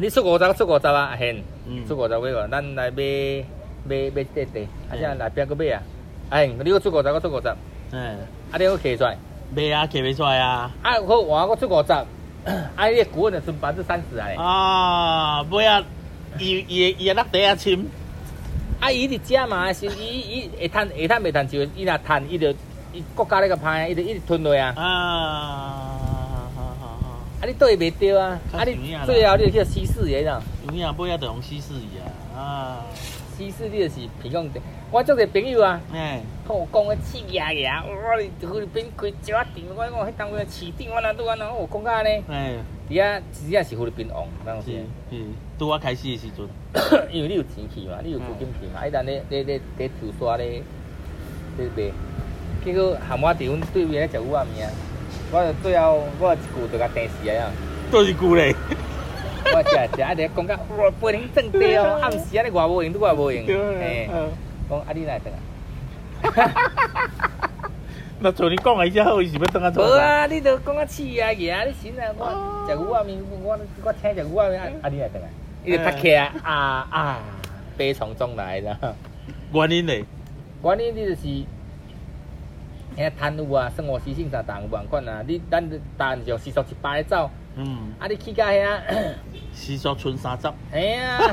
[0.01, 1.37] 你出五十出五十啊，现。
[1.69, 1.87] 嗯。
[1.87, 3.45] 出五十几个，咱来买
[3.85, 5.83] 买买地地，啊这样来边个买啊，
[6.31, 7.49] 哎，你个出五十个出五十，
[8.51, 9.17] 啊哎，你个摕出来。
[9.55, 11.93] 卖啊，摕袂出来啊，啊，好，换我出五十，
[12.77, 14.35] 啊，你的股份就剩百分之三十啊嘞。
[14.37, 15.85] 啊，买啊，
[16.39, 17.87] 伊伊伊个落地啊深，
[18.81, 22.51] 啊，伊伫遮嘛，是伊伊会趁会趁袂趁就伊若趁，伊就
[22.93, 24.75] 伊国家咧个歹，伊就一直吞落啊。
[24.77, 24.83] 啊，
[26.57, 28.39] 好好好，啊，你对袂着啊？
[28.53, 31.99] 啊，你最后你就去稀释个喏，有影尾仔就用稀释伊
[32.35, 32.83] 啊，啊，
[33.39, 34.61] 稀释你就是鼻孔地。
[34.91, 38.17] 我做个朋友啊，哎，跟我讲个气牙牙，哇！
[38.21, 42.55] 你菲律宾开一啊店，我讲迄当个市顶，我哪拄安那，我讲甲呢，哎，
[42.89, 44.71] 伫遐真正是菲律宾王，当时。
[45.11, 45.17] 是，
[45.59, 46.47] 拄啊开始的时阵，
[47.11, 50.63] 因为你有钱去嘛，你有资金去嘛，迄阵咧咧咧咧抽刷咧
[51.59, 51.93] 咧卖，
[52.65, 54.71] 结果含我伫阮对面咧食牛仔面，
[55.33, 57.51] 我就最后我一句就甲電死啊！
[57.91, 58.55] 都是久嘞，
[59.53, 64.09] 我食食啊，伫講甲哇，背型正地哦， 暗时啊，你外无用，你外无用，嘿，
[64.71, 65.39] 讲啊，你哪會等啊？
[68.19, 69.91] 那像你讲的遮好，伊是要等啊無做无？
[70.01, 75.29] 啊，你都讲啊，試啊嘢啊，你先啊，我食牛仔面，我我请食牛仔面，啊，啊，你哪會等啊？
[75.65, 77.19] 伊就拍起啊，啊啊，
[77.77, 78.79] 悲从中来啦。
[79.53, 80.05] 原因嘞，
[80.65, 81.27] 原因你就是，
[82.97, 85.23] 遐贪污啊，生活习性啥同有共款啊。
[85.27, 85.63] 你咱
[85.99, 88.79] 但就时速一百走，嗯，啊你去到遐，
[89.55, 91.19] 时速剩三十，哎呀，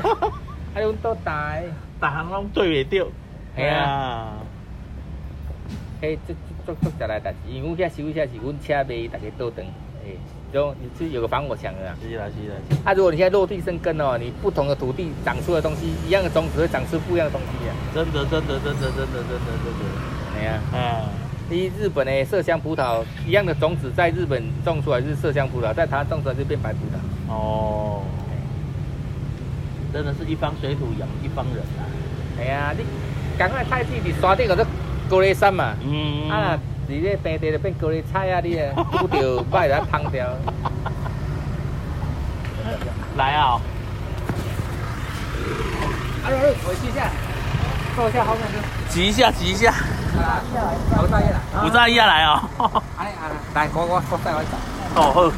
[0.74, 1.62] 啊你阮倒大的，
[2.00, 3.06] 逐项拢对袂着，
[3.56, 4.34] 嘿啊，
[6.00, 6.34] 嘿，这
[6.66, 9.66] 这这这来代志，因为阮遐收遐是阮车卖，大家倒转，
[10.04, 10.16] 哎，
[10.52, 11.96] 就你是有个防火墙的啊。
[12.02, 17.72] 是啦是啦，啊，如果你现在落地生根哦，你不同的土地长出的东西，一样的种子会长出不一样的东西啊。
[17.94, 20.60] 真的真的真的真的真的真的，哎呀。
[20.72, 21.08] 啊，
[21.48, 27.32] 第一，日本的麝香葡萄一样的种子，在日本种出来是麝香葡萄，在台湾种出来就变白葡萄。
[27.32, 28.02] 哦，
[29.92, 31.84] 真的是一方水土养一方人啊，
[32.38, 32.84] 哎呀，你
[33.38, 34.64] 赶快菜地伫山顶嗰只
[35.08, 40.26] 高丽山嘛，嗯，啊，伫咧平地就变高丽菜啊，你啊拄着歹来芳掉。
[43.16, 43.60] 来啊，
[46.24, 47.08] 啊，来，回去一下，
[47.94, 48.54] 坐一下后面去。
[48.88, 50.42] 挤一下挤一下，啊，
[50.96, 51.40] 好大一啦。
[51.62, 54.56] 五十一来哦，哎啊，来，我我我带我走。
[54.96, 55.32] 哦好。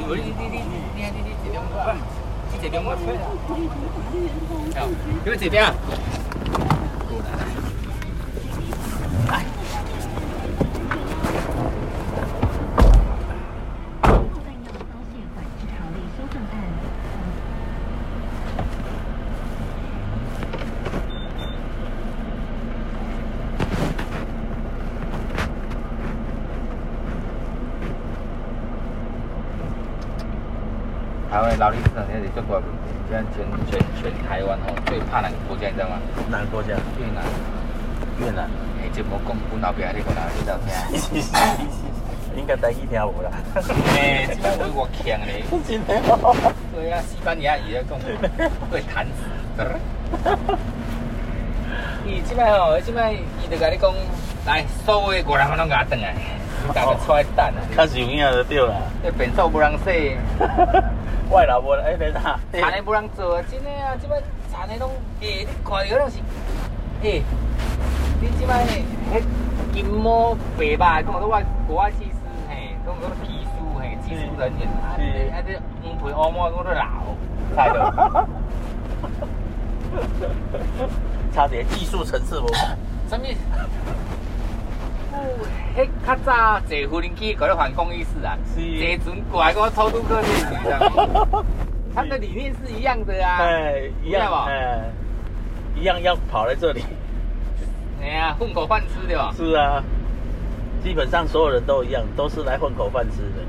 [0.00, 0.77] 你你你你你
[2.60, 3.20] 这两个吹啦。
[4.76, 4.88] 好，
[5.24, 5.72] 你们这边
[31.30, 32.68] 台湾的劳力市场现在是最大问题，
[33.10, 35.96] 现在全全全台湾哦最怕哪个国家你知道吗？
[36.30, 36.70] 哪个国家？
[36.98, 37.22] 越南。
[38.20, 38.48] 越南。
[38.80, 40.72] 诶，这无讲阮老爸你讲哪你知道听？
[42.36, 43.30] 应该带去听无啦。
[43.96, 45.44] 诶，这摆话我强嘞。
[45.66, 46.34] 真的哦。
[46.74, 47.98] 对啊，西班牙语咧讲
[48.70, 49.20] 会弹死。
[52.06, 53.92] 伊即摆吼，即摆伊就甲你讲，
[54.46, 56.14] 来，所有的外人拢甲我转来，
[56.66, 57.60] 你大家出来等啊。
[57.76, 58.74] 较是有影就对啦。
[59.02, 60.16] 这便所无人洗，
[61.30, 62.38] 外老无哎，等下。
[62.52, 66.18] 田的无人做啊，真的啊，即摆田的拢，诶，你看着拢是，
[67.02, 67.22] 诶，
[68.20, 69.22] 你即摆迄
[69.72, 72.16] 金毛白吧，讲说我国外技师
[72.48, 75.52] 嘿，讲说技术嘿，技术人员，啊，是啊这
[75.82, 76.86] 黄皮乌毛讲说老，
[77.54, 78.26] 猜到？
[81.34, 82.48] 差点技术层次无。
[83.08, 83.26] 什么？
[85.12, 85.16] 哦，
[85.76, 88.60] 迄较早坐无人机，搞咧反公益事啊，是
[88.98, 90.78] 坐船过来跟我偷渡客进去的，
[91.94, 94.46] 他们的理念是一样的啊，哎，一样吧？
[94.48, 94.80] 哎，
[95.74, 96.84] 一样要跑来这里。
[98.02, 99.32] 哎呀，混口饭吃的吧？
[99.36, 99.82] 是啊，
[100.84, 103.42] 基本上所有人都一样，都是来混口饭吃的。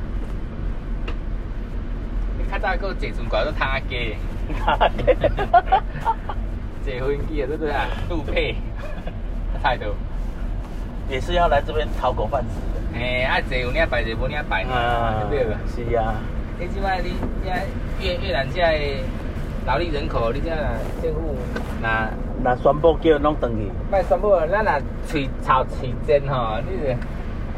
[2.38, 4.16] 你较早个坐船过来都摊下鸡，
[6.84, 7.86] 坐无人机啊，对不对啊？
[8.10, 8.56] 路配，
[9.62, 9.94] 态度。
[11.10, 13.00] 也是要来这边讨口饭吃的。
[13.00, 15.90] 哎，啊坐有领牌，坐无领牌，啊对不对？
[15.90, 16.16] 是啊，
[16.60, 17.50] 你即摆你这
[18.06, 19.04] 越越南这的
[19.66, 20.50] 劳力人口，你这
[21.02, 21.36] 政府
[21.82, 22.10] 那。
[22.42, 23.70] 那宣布叫人拢转去。
[23.92, 24.72] 卖宣布，咱若
[25.06, 26.96] 喙臭喙尖吼，你就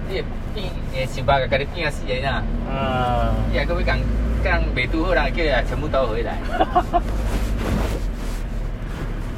[0.10, 0.26] 你会
[0.56, 2.43] 变会想办法甲你变死个呐。
[2.68, 3.99] 嗯，你若搁要讲
[4.43, 6.36] 讲未拄好，啦叫伊全部都回来。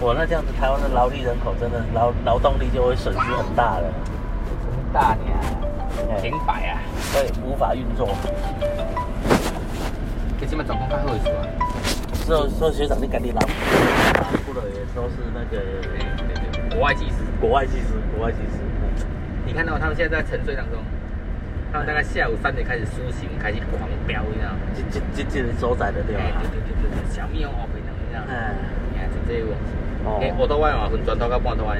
[0.04, 3.88] 我那这样子，台湾的劳力人口真的劳劳动力就会损失很大了，
[4.92, 5.32] 大年
[6.12, 6.84] 哎停摆啊！
[7.16, 8.10] 会无法运作。
[10.38, 11.48] 这即摆状况较好是吧？
[12.28, 15.56] 所以所以学长，你赶紧拿出的也都是那个
[16.76, 17.24] 国外技师。
[17.40, 18.60] 国外技师，国外技师。
[19.46, 20.84] 你看到他们现在在沉睡当中，
[21.72, 24.60] 他们大概下午三点开始苏醒，开始狂飙，你知道吗？
[24.76, 26.44] 这这这这是所在的对吧哎？
[26.44, 28.28] 对对对对对，小蜜蜂黑皮人，你知道吗？
[28.36, 28.52] 哎，
[28.92, 29.48] 你看这这个。
[29.48, 29.56] 哦
[30.20, 31.78] 诶，我头弯嘛，分砖头到半头弯，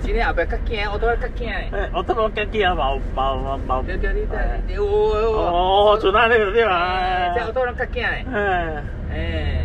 [0.00, 1.68] 今天后壁较惊，乌托较惊诶。
[1.72, 3.82] 哎，我都冇跟见啊，冇冇冇冇。
[3.84, 5.32] 对对，你哎对，有有有。
[5.38, 6.76] 哦，就那那个对吧？
[6.76, 8.24] 哎，这乌托较惊诶。
[8.32, 8.82] 哎，
[9.12, 9.64] 哎，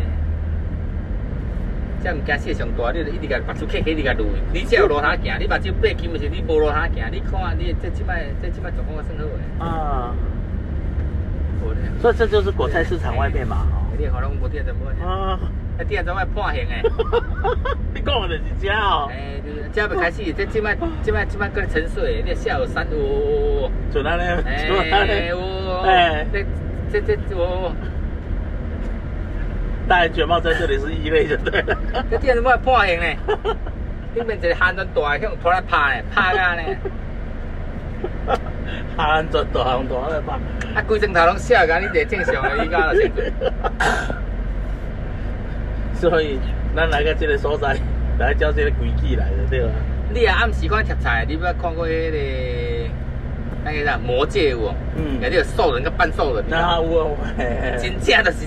[2.02, 2.66] 这物件世上。
[2.76, 4.24] 大，你就一直甲目睭开开，一直甲撸。
[4.52, 7.04] 你只有路下行，你目睭八金，就是你无路下行。
[7.12, 9.64] 你看，你这即摆这即摆状况算好诶。
[9.64, 10.14] 啊。
[12.00, 13.66] 所以这就是果菜市场外面嘛。
[13.98, 14.90] 你可能无听怎么？
[15.06, 15.38] 啊，
[15.80, 16.82] 啊，听怎么判刑诶？
[17.94, 19.08] 你讲的就是这哦。
[19.10, 23.70] 哎，就是这要开始，这即摆即摆即摆搁咧沉睡，你下午三五。
[23.90, 25.34] 就那那，就那哎，那。
[25.34, 26.26] 我哎
[26.92, 27.72] 这这这我。
[29.88, 31.74] 戴卷帽在这里是异类，就对了。
[32.10, 33.06] 这店怎么判刑呢？
[34.14, 36.62] 顶面一个汉人大向拖来拍呢，拍啊呢！
[38.96, 40.38] 汉做大行大来吧。
[40.74, 43.24] 啊，规整头拢笑甲你一个正常的，你讲就成做。
[46.00, 46.38] 所以，
[46.74, 47.76] 咱来到这个所在，
[48.18, 49.68] 来照这个规矩来的，对吧？
[50.12, 52.90] 你啊暗时看贴菜，你捌看过迄、那个
[53.64, 54.74] 那个啥魔界有哦？
[54.96, 57.14] 嗯有迄个兽人跟半兽人，那我，
[57.78, 58.46] 真正就是，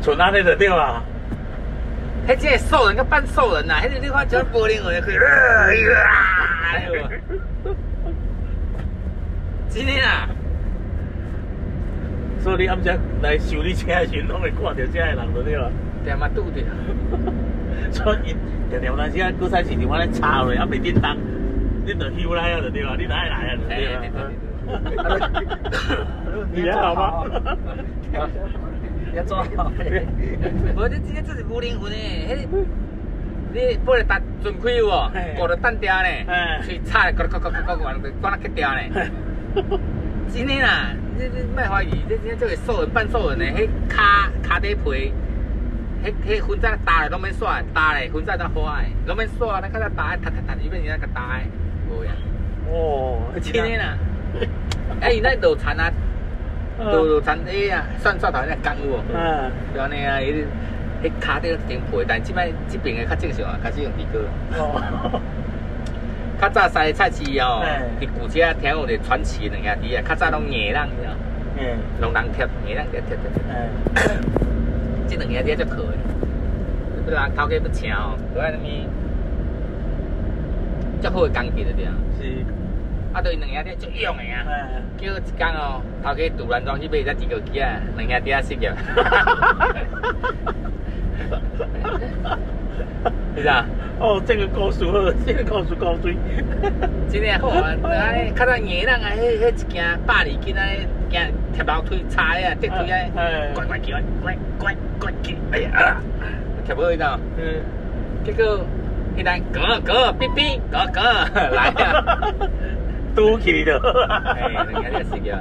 [0.00, 1.02] 像那那个对吧？
[2.28, 5.92] 迄即个兽人跟半兽人呐、啊，迄个你看像柏林人去，哎呦，
[9.68, 10.28] 真的啊！
[12.38, 15.70] 所以你暗时来修理车的时，拢会看到这个人，就对了。
[16.02, 16.60] 点嘛拄着，
[17.90, 18.34] 所以，
[18.70, 21.16] 常常有当时啊，古菜市场我咧查落，啊袂叮当，
[21.84, 23.58] 你就休来啊，就对了，你哪会来啊。
[26.52, 27.24] 你还好吗？
[29.14, 29.70] 要做好。
[30.76, 32.58] 无，你这这是无灵魂诶，迄个
[33.52, 35.10] 你把个蛋准开有无？
[35.12, 38.80] 嘿顾着蛋雕呢嘿，去炒，咕咕咕咕咕咕，管它去掉呢。
[40.32, 45.12] 真的啦，你你莫怀疑，这这这个瘦人半瘦人呢，迄骹骹底皮，
[46.02, 51.46] 迄迄粉仔打咧拢免刷，打咧粉仔才花诶，拢免刷，咱较早打，哒哒哒，伊变人家甲打诶，
[51.88, 52.10] 无呀，
[52.68, 53.96] 哦，真的啦。
[55.00, 55.92] 哎，伊那落田啊，
[56.80, 59.00] 落落田诶啊，算算头那干有无？
[59.14, 60.44] 嗯，就安尼啊，伊
[61.04, 64.18] 迄骹底顶皮，但即摆即边诶较正常啊，开始用地沟。
[64.58, 65.20] 哦，
[66.40, 67.62] 较早西菜市哦，
[68.00, 71.14] 伫古街听有一个传奇的两兄弟啊，较早拢硬人，你知道？
[71.58, 74.12] 嗯，拢人贴硬人贴贴贴，
[75.12, 75.92] 即两兄弟足可的，
[77.04, 78.88] 不人头家要请哦，搁安尼
[81.02, 82.24] 足好的工具就对啊，是，
[83.12, 84.42] 啊，对因两兄弟足勇的啊。
[84.48, 88.72] 嗯，叫一工哦，头家杜兰庄去买只地沟机啊，两兄弟啊失业。
[93.36, 93.66] 是啊，
[94.00, 96.16] 哦，这个故事好，这个故事高水，
[97.10, 97.68] 真诶好啊！
[97.84, 100.64] 哎，较早硬人啊，迄迄一件百二斤啊，
[101.12, 102.96] 行贴楼梯叉啊，跌梯啊，
[103.54, 105.96] 拐拐叫，拐拐拐叫，哎呀，
[106.64, 107.18] 贴好伊喏。
[107.38, 107.62] 嗯，
[108.24, 108.60] 结果
[109.16, 111.00] 迄单哥哥哔哔哥哥
[111.54, 112.28] 来 啊！
[113.14, 113.78] 拄起的，
[114.36, 115.36] 哎，两兄弟失业。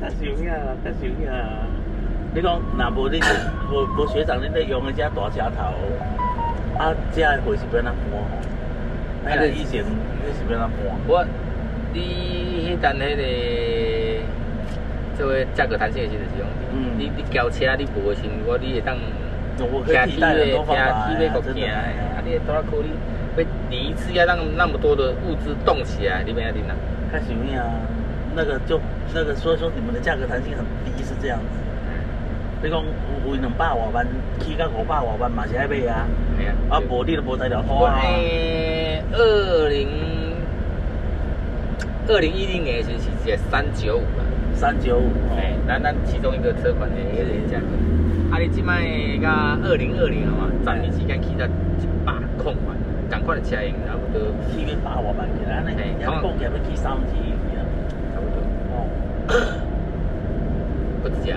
[0.00, 1.66] 较想啊，较想啊。
[2.34, 3.20] 你讲，若无你
[3.70, 8.18] 无无学长，你咧用的遮大车头，啊，遮的货是变哪搬吼？
[9.30, 10.74] 啊，你以前你是变哪搬？
[11.06, 11.24] 我，
[11.96, 13.22] 你迄单迄个，
[15.16, 16.46] 做个价格弹性的时阵是用，
[16.98, 18.96] 你你交车你无的时阵，我你会当
[19.58, 22.92] 我可以替代很多方法车体要够行，啊，你多考虑，
[23.36, 26.74] 要第一次要让那么多的物资动起来，你免要紧啦。
[27.10, 27.64] 较想啊，
[28.34, 28.78] 那个就
[29.14, 31.44] 那个，所以说你们的价格弹性很低，是这样子。
[32.62, 34.06] 你讲有有两百外万，
[34.40, 36.04] 起到五百外万嘛是爱买啊，
[36.70, 38.00] 啊，啊无你就无才条拖我啊。
[38.02, 39.88] 诶，二零
[42.08, 44.24] 二零一零年的时候是一个三九五啦。
[44.54, 47.66] 三九五，哎，咱咱其中一个车款的迄个价格，
[48.32, 48.80] 啊，你即摆
[49.20, 52.72] 甲二零二零啊嘛，暂时之间起到一百空万，
[53.10, 57.60] 共款的车型差不多，起个百外万起来，安尼，嘿人讲起来要起三支去啊。
[58.14, 58.38] 差不多，
[58.72, 58.88] 哦，
[61.04, 61.36] 不止啊，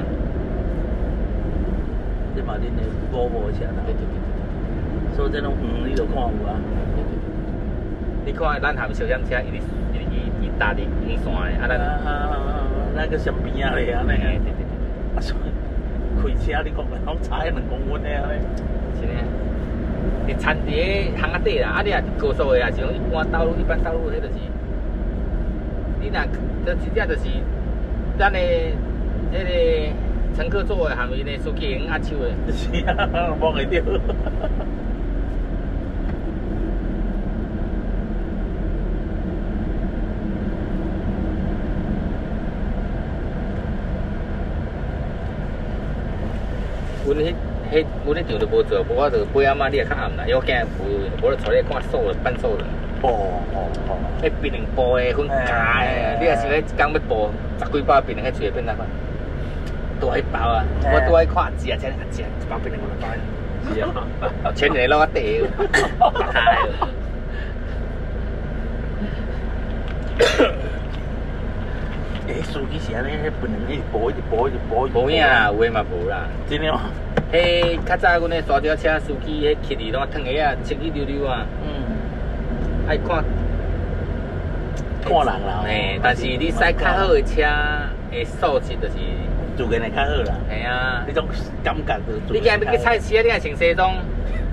[2.38, 2.80] 这嘛恁的
[3.12, 6.56] 五五车啦对，对对对所以这种远你就看有啊。
[6.96, 7.12] 对对
[8.24, 9.89] 对，你看咱含小厢车，伊伊
[10.42, 12.68] 伊搭伫远线的，啊，啊咱，啊啊啊！
[12.96, 14.74] 那个相边啊咧，安尼，对对对
[15.16, 15.50] 啊，所以
[16.18, 18.42] 开车你讲拢差两公分的安尼。
[19.00, 19.14] 是呢。
[20.28, 24.34] 你掺伫个巷仔底啦，啊，你若高速的啊，是讲一般道路，一般道路，迄就是，
[26.00, 26.20] 你若
[26.66, 27.22] 这真正就是，
[28.18, 29.94] 咱的迄个
[30.38, 33.82] 乘客座的含义呢，司机用压手的，是啊，摸会着。
[47.14, 47.34] 阮迄
[47.72, 50.82] 迄阮咧场就无做，不过就八点仔你也较暗啦，因为我惊无，
[51.22, 52.64] 无就带你看数了半数了。
[53.02, 53.10] 哦
[53.54, 58.88] 哦哦，迄槟榔布的粉加的，你若是咧讲要布十几包槟榔，迄厝会变哪款？
[60.00, 60.64] 多一包啊！
[60.84, 61.72] 我多爱看食食
[62.12, 63.08] 食一包槟榔我就包。
[63.74, 63.82] 是
[64.48, 65.44] 啊，前年落我地，
[72.28, 75.04] 诶，司机是安尼，迄本人一直播一直播一直播一直播。
[75.04, 76.26] 无影啦，有诶嘛无啦。
[76.50, 76.82] 真的吗？
[77.32, 83.24] 迄较早阮诶沙雕车司机，迄气哩拢烫个啊，清气溜溜啊，嗯，爱看。
[85.02, 85.64] 看人啦。
[85.68, 87.44] 诶，但是你驶较好诶车
[88.12, 88.96] 诶素质就是，
[89.56, 90.36] 自然会较好啦。
[90.50, 91.14] 系啊迄。
[91.14, 91.28] 种
[91.64, 91.76] 感
[92.06, 93.94] 觉就你今日要去菜市啊，你若穿西装，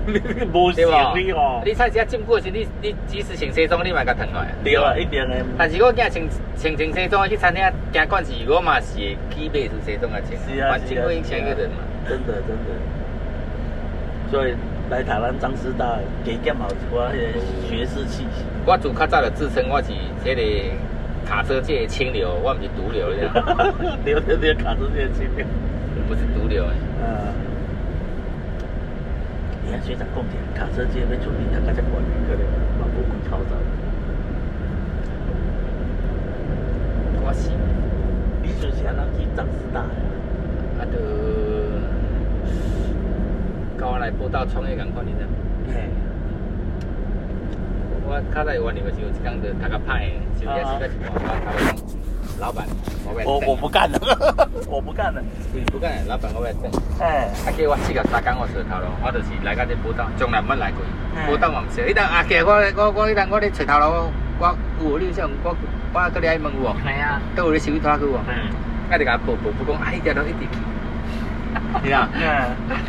[0.53, 1.61] 无对像无你哦？。
[1.65, 4.53] 你菜市啊进过时，你你即使穿西装，你嘛甲烫落来。
[4.63, 5.35] 对啊，一定的。
[5.57, 10.31] 但是我惊穿穿穿西装去餐厅行惯是，我嘛是会起买出西装来穿。
[10.47, 11.83] 是啊，环境会影响一个人嘛。
[12.07, 12.73] 真的真的。
[14.31, 14.53] 所以
[14.89, 18.43] 来台湾张师大加减嘛有一寡迄个学士气息。
[18.65, 19.91] 我自较早就自称我是
[20.23, 20.41] 这个
[21.25, 23.73] 卡车界的清流，我毋是毒瘤，你知道吗？
[24.03, 25.45] 对对对，卡住这个前面。
[26.07, 26.73] 不是毒瘤的。
[27.01, 27.33] 嗯。
[29.67, 32.41] 你看学长讲起来，卡车界要处理大概只管理，可能
[32.79, 33.51] 嘛无几口罩。
[37.19, 37.51] 我是
[38.41, 39.91] 你就是安怎去张师大的？
[40.79, 40.95] 啊，就
[43.77, 45.35] 甲我来报道创业共款，你知道吗？
[45.75, 45.89] 嘿。
[48.07, 51.96] 我较早原理就是有一工就读较歹的，就也是个一半，我头
[52.39, 52.65] 老板，
[53.05, 53.97] 我我我不干了，
[54.69, 55.21] 我不干了。
[55.53, 56.69] 就是不干，老板我要整。
[56.99, 60.81] 哎，阿，叫我四个三工我找头路，我就是来到这报道，从来毋捌来过
[61.15, 61.25] 嗯。
[61.25, 64.55] 报道嘛毋熟，迄当啊，其实我我我迄当我咧找头路，我
[64.91, 65.55] 有你像我
[65.93, 66.69] 我搁咧爱问有无？
[66.85, 67.19] 系啊。
[67.35, 68.19] 都有咧收拖去无？
[68.29, 68.33] 嗯。
[68.91, 72.07] 啊，就甲报报报讲， 啊，迄条路一直去，是啊。
[72.13, 72.21] 嗯。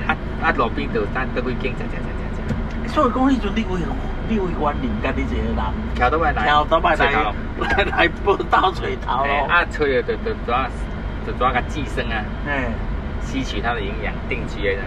[0.07, 3.85] 啊啊，路边就等倒几间，食所以讲，迄阵你为你
[4.37, 5.57] 为园林家己一个人，
[5.95, 7.13] 桥倒摆来，挑倒摆来。
[7.61, 9.47] 来来报道找头嘿咯。
[9.49, 10.69] 啊，吹了就就抓
[11.27, 12.71] 就抓个寄生啊，哎。
[13.23, 14.81] 吸取它的营养，定期的。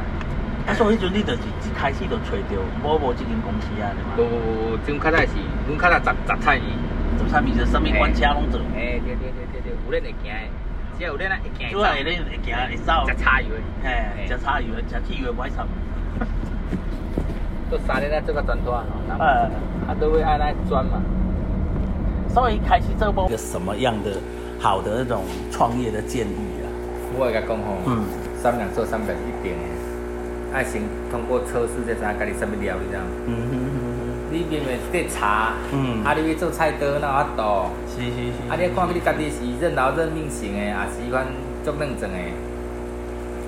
[0.65, 4.31] 啊，所以迄阵你就是一开始就找着某某这间公司啊，对不吗？
[4.75, 5.37] 不不，种较早是，
[5.67, 6.63] 阮较早杂杂菜鱼。
[7.19, 8.59] 做产品是什么款车拢做？
[8.73, 10.49] 诶，对对对对对，有恁会行的，
[10.97, 15.31] 只要有恁啊会行的主要是恁会行会走，食茶油的，嘿，食茶油的，食汽油。
[17.71, 18.73] 都三年来做个砖拖，
[19.17, 19.49] 呃，
[19.87, 21.01] 啊都会爱来砖嘛。
[22.27, 24.11] 所以开始做波有什么样的
[24.59, 26.67] 好的那种创业的建议啊？
[27.17, 28.03] 我会甲讲吼，嗯，
[28.37, 33.07] 三两做三百一定的，爱先通过测试才知影家己什么料，你知道吗？
[33.27, 33.79] 嗯哼哼
[34.31, 37.67] 你明明在茶，嗯啊你要做菜刀哪有法度？
[37.87, 38.51] 是是是。
[38.51, 41.25] 啊你看你家己是任劳任命型的，还是款
[41.63, 42.17] 做认真的？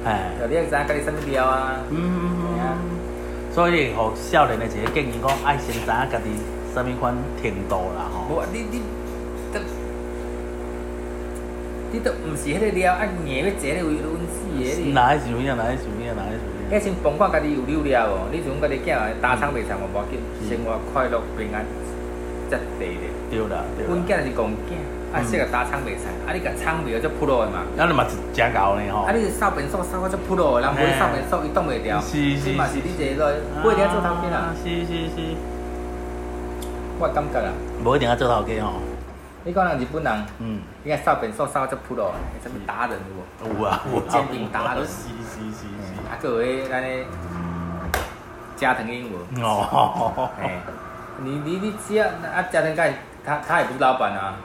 [0.04, 1.80] 哎，就你要知影家己什么料啊？
[1.90, 2.93] 嗯哼嘿啊哼，
[3.54, 6.26] 所以互少年的一个建议讲，爱先知影家己
[6.74, 8.26] 什么款程度啦吼。
[8.34, 8.82] 无你你
[9.54, 9.60] 都
[11.92, 14.92] 你都毋是迄个料，啊硬要坐咧为温死的你。
[14.92, 15.56] 哪会是有影？
[15.56, 16.16] 哪会是有影？
[16.18, 16.82] 哪会是有迄影？
[16.82, 18.34] 先帮看家己有溜了无？
[18.34, 20.18] 你像家己囝打枪袂长无要紧，
[20.50, 21.64] 生活快乐平安，
[22.50, 22.98] 才第一。
[23.30, 24.02] 对啦，对阮。
[24.02, 24.82] 囝是公囝，
[25.14, 27.60] 啊嗯适合打枪袂长，啊你甲枪袂就扑落的嘛。
[27.78, 29.04] 那你嘛是真搞呢吼。
[29.04, 32.02] 啊你扫便所扫到就扑落的，人无你扫便所伊挡袂牢。
[32.02, 35.36] 是是你嘛是你一个不一定要做头家啦，是是是，
[37.00, 37.52] 我感觉啦。
[37.86, 38.74] 无一定要做头家吼。
[39.46, 42.98] 你讲人日本人，嗯，你看扫便所扫到就扑落的，什么达人
[43.44, 43.60] 有无？
[43.60, 44.04] 有啊有啊。
[44.08, 45.94] 煎饼达人 是是是是。
[46.10, 47.06] 啊，各位咱咧
[48.56, 50.30] 加藤英文，哦。
[50.42, 50.62] 哎，
[51.22, 52.94] 你你你只要啊加藤盖，
[53.26, 54.36] 他他也不是老板啊，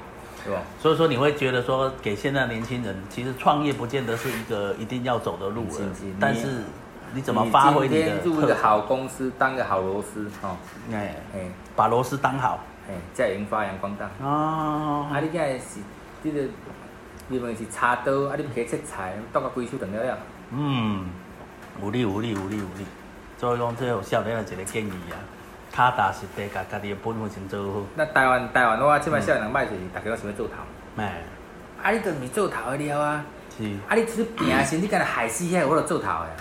[0.45, 0.63] 对吧？
[0.81, 6.63] 所以说你会觉得说，给现在年轻人，其实创业不见得是一个一定要走的路了是是，但是
[7.13, 8.55] 你怎么发挥你今的天入一个？
[8.55, 10.57] 好公司，当个好螺丝，哦，
[10.93, 11.41] 哎，哎
[11.75, 12.61] 把螺丝当好。
[12.91, 14.09] 哎，才会用发扬光大。
[14.25, 15.81] 哦啊，你今日是
[16.25, 16.49] 这个，
[17.29, 20.19] 你问是插刀，啊，你去切菜，剁到规手断了了。
[20.53, 21.05] 嗯，
[21.83, 22.87] 有理有理有理有理。
[23.39, 25.21] 所以讲，这有少年的一个建议啊，
[25.79, 27.83] 踏踏实实把家己的本分先做好。
[27.95, 30.55] 那台湾台湾我即摆少年人歹就是，大家都想要做头，
[30.97, 31.23] 哎，
[31.81, 33.25] 啊，你都毋是做头的了啊，
[33.57, 36.37] 是，啊，你出拼的时，你敢若害死遐，我著做头的啊。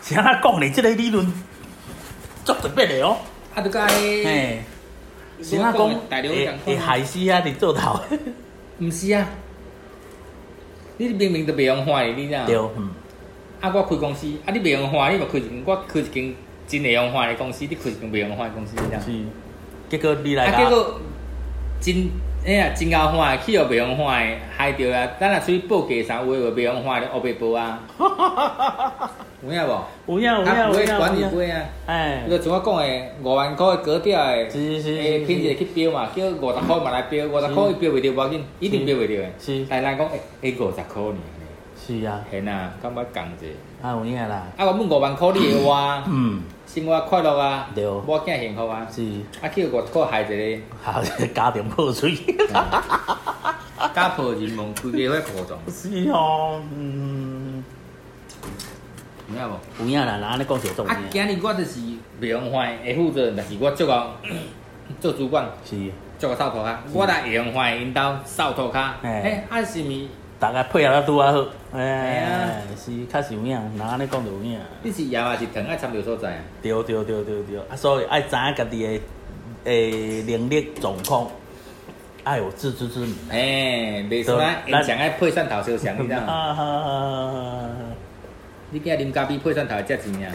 [0.00, 0.70] 是安怎讲呢？
[0.70, 1.26] 这个理论
[2.44, 3.16] 足特别的哦。
[3.52, 4.62] 啊，就甲迄，嘿，
[5.42, 5.88] 是安怎讲
[6.30, 7.42] 会讲会害死遐？
[7.42, 8.00] 你做头。
[8.78, 9.26] 毋是啊，
[10.98, 12.46] 你明明都袂用花的，你知影？
[12.46, 12.90] 对，嗯，
[13.60, 16.32] 啊，我开公司，啊，你袂用花，你嘛开一间，我开一间
[16.72, 19.00] 真会用花的公司，你开一间袂用花的公司，你知影？
[19.00, 19.28] 是。
[19.90, 21.00] 结果你来啊，结果
[21.78, 22.08] 真
[22.46, 25.06] 哎呀，真够花的，去又袂用花的，害着啊！
[25.20, 27.78] 咱若出去报价啥话，话袂用花的，黑白报啊！
[29.44, 29.60] 有影
[30.06, 30.14] 无？
[30.14, 39.28] 有影有影啊，有影买管有影，日杯啊，哎迄，个像我讲的五万块的格调的，是是是诶，品质去标嘛，叫五十块嘛来标，五十块伊标袂着无要紧，一定标袂着的。
[39.38, 41.18] 是但咱讲诶，诶五十块呢，
[41.76, 43.46] 是啊，现啊，感觉讲者。
[43.82, 47.84] 啊有影啦，啊，我本五万块你会活，嗯，生活快乐啊，对。
[47.84, 49.02] 某囝幸福啊，是，
[49.44, 50.26] 啊，去五十块害一
[50.56, 51.02] 个，好
[51.34, 52.14] 家庭破碎，
[53.92, 57.64] 家破人亡，规家伙破状，是哦，嗯，
[59.28, 59.82] 有影无？
[59.82, 61.80] 有影啦，哪安尼讲就重啊，今日我就是
[62.20, 64.12] 美容院的负责人，但是我做 到
[65.00, 69.08] 做主管，是，做到扫涂骹，我来美容院引导扫涂骹，嘿。
[69.08, 70.08] 诶，啊是咪？
[70.42, 74.58] 大家配合得拄啊好，哎，是，确实有影，哪安尼讲就有影。
[74.82, 76.38] 你是也嘛是疼爱参着所在啊？
[76.60, 79.00] 对对对对对，啊，所以爱知影家己的
[79.62, 81.28] 诶能力状况，
[82.24, 83.14] 爱有自知之明。
[83.28, 86.32] 诶，袂说啊，因上爱配蒜头烧香，你知道吗？
[86.32, 87.70] 啊，
[88.70, 90.34] 你今日啉咖啡配蒜头会遮钱啊？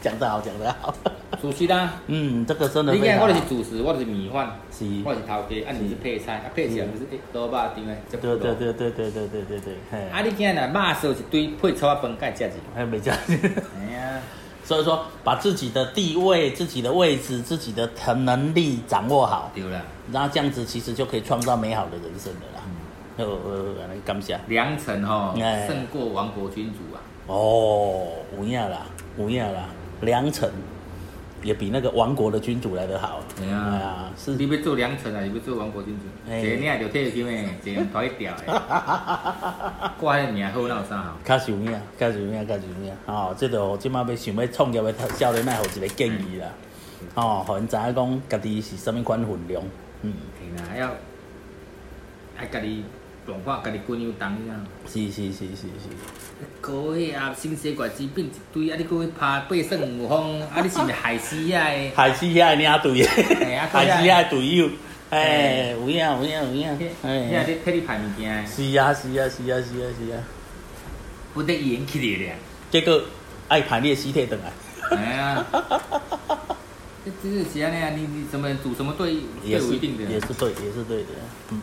[0.00, 0.94] 讲得好，讲得好。
[1.40, 3.26] 主食啦，嗯，这个真的你今日非常好。
[3.26, 12.54] 我就是主食，我就是米饭，是，我是头家，啊你是配菜，啊配起来就是诶萝卜丁诶，这对对对对对对对对对，嘿，啊你今日若肉烧一堆配炒仔饭，该遮钱。
[12.74, 13.16] 还没讲。
[13.16, 14.20] 哎呀，
[14.64, 19.80] 所以说，把自己的地位、自己的位置、自己的能力掌握好，对啦，
[20.12, 22.62] 然后这样子其实就可以创造美好的人生了啦。
[22.66, 22.74] 嗯。
[23.18, 24.38] 呃呃，来感谢。
[24.48, 25.66] 良辰吼哎。
[25.66, 27.02] 胜过亡国君主啊！
[27.26, 28.86] 哦，有影啦，
[29.18, 29.64] 有影啦，
[30.00, 30.48] 良辰
[31.42, 33.20] 也比那个亡国的君主来得好。
[33.36, 36.30] 对啊哎呀，是你要做良辰啊，你要做亡国君主？
[36.30, 38.46] 哎一个领着退休金诶，一个头一掉诶，
[39.98, 41.16] 挂迄名好那有啥好？
[41.24, 42.92] 较是有影，较是有影，较是有影。
[43.06, 46.46] 哦，这就即摆要想要创业的少年，爱互一个建议啦。
[47.14, 49.62] 哦，互因知影讲家己是啥物款分量。
[50.02, 50.90] 嗯，嘿啦，要
[52.36, 52.84] 爱家己
[53.28, 53.70] 家
[54.86, 55.10] 己？
[55.10, 55.88] 是是是是是。
[56.60, 58.76] 高血压、心血管疾病一堆，啊！
[58.78, 60.60] 你搁去拍八胜五方，啊！
[60.62, 61.64] 你是毋是害死啊？
[61.66, 61.92] 诶？
[61.96, 63.08] 海西遐领队的，
[63.40, 64.70] 嘿啊海西遐队友，
[65.10, 70.22] 哎，有影有影有影，哎，咧替你拍物件，是啊是啊是啊是啊是啊，
[71.34, 72.36] 不得演起嚟咧。
[72.70, 73.02] 结果
[73.48, 75.44] 爱排列尸体倒来，哎呀，
[77.04, 80.04] 这这是安尼啊，你你怎么组什么队队伍一定的。
[80.04, 81.08] 也是对也是对的，
[81.50, 81.60] 嗯。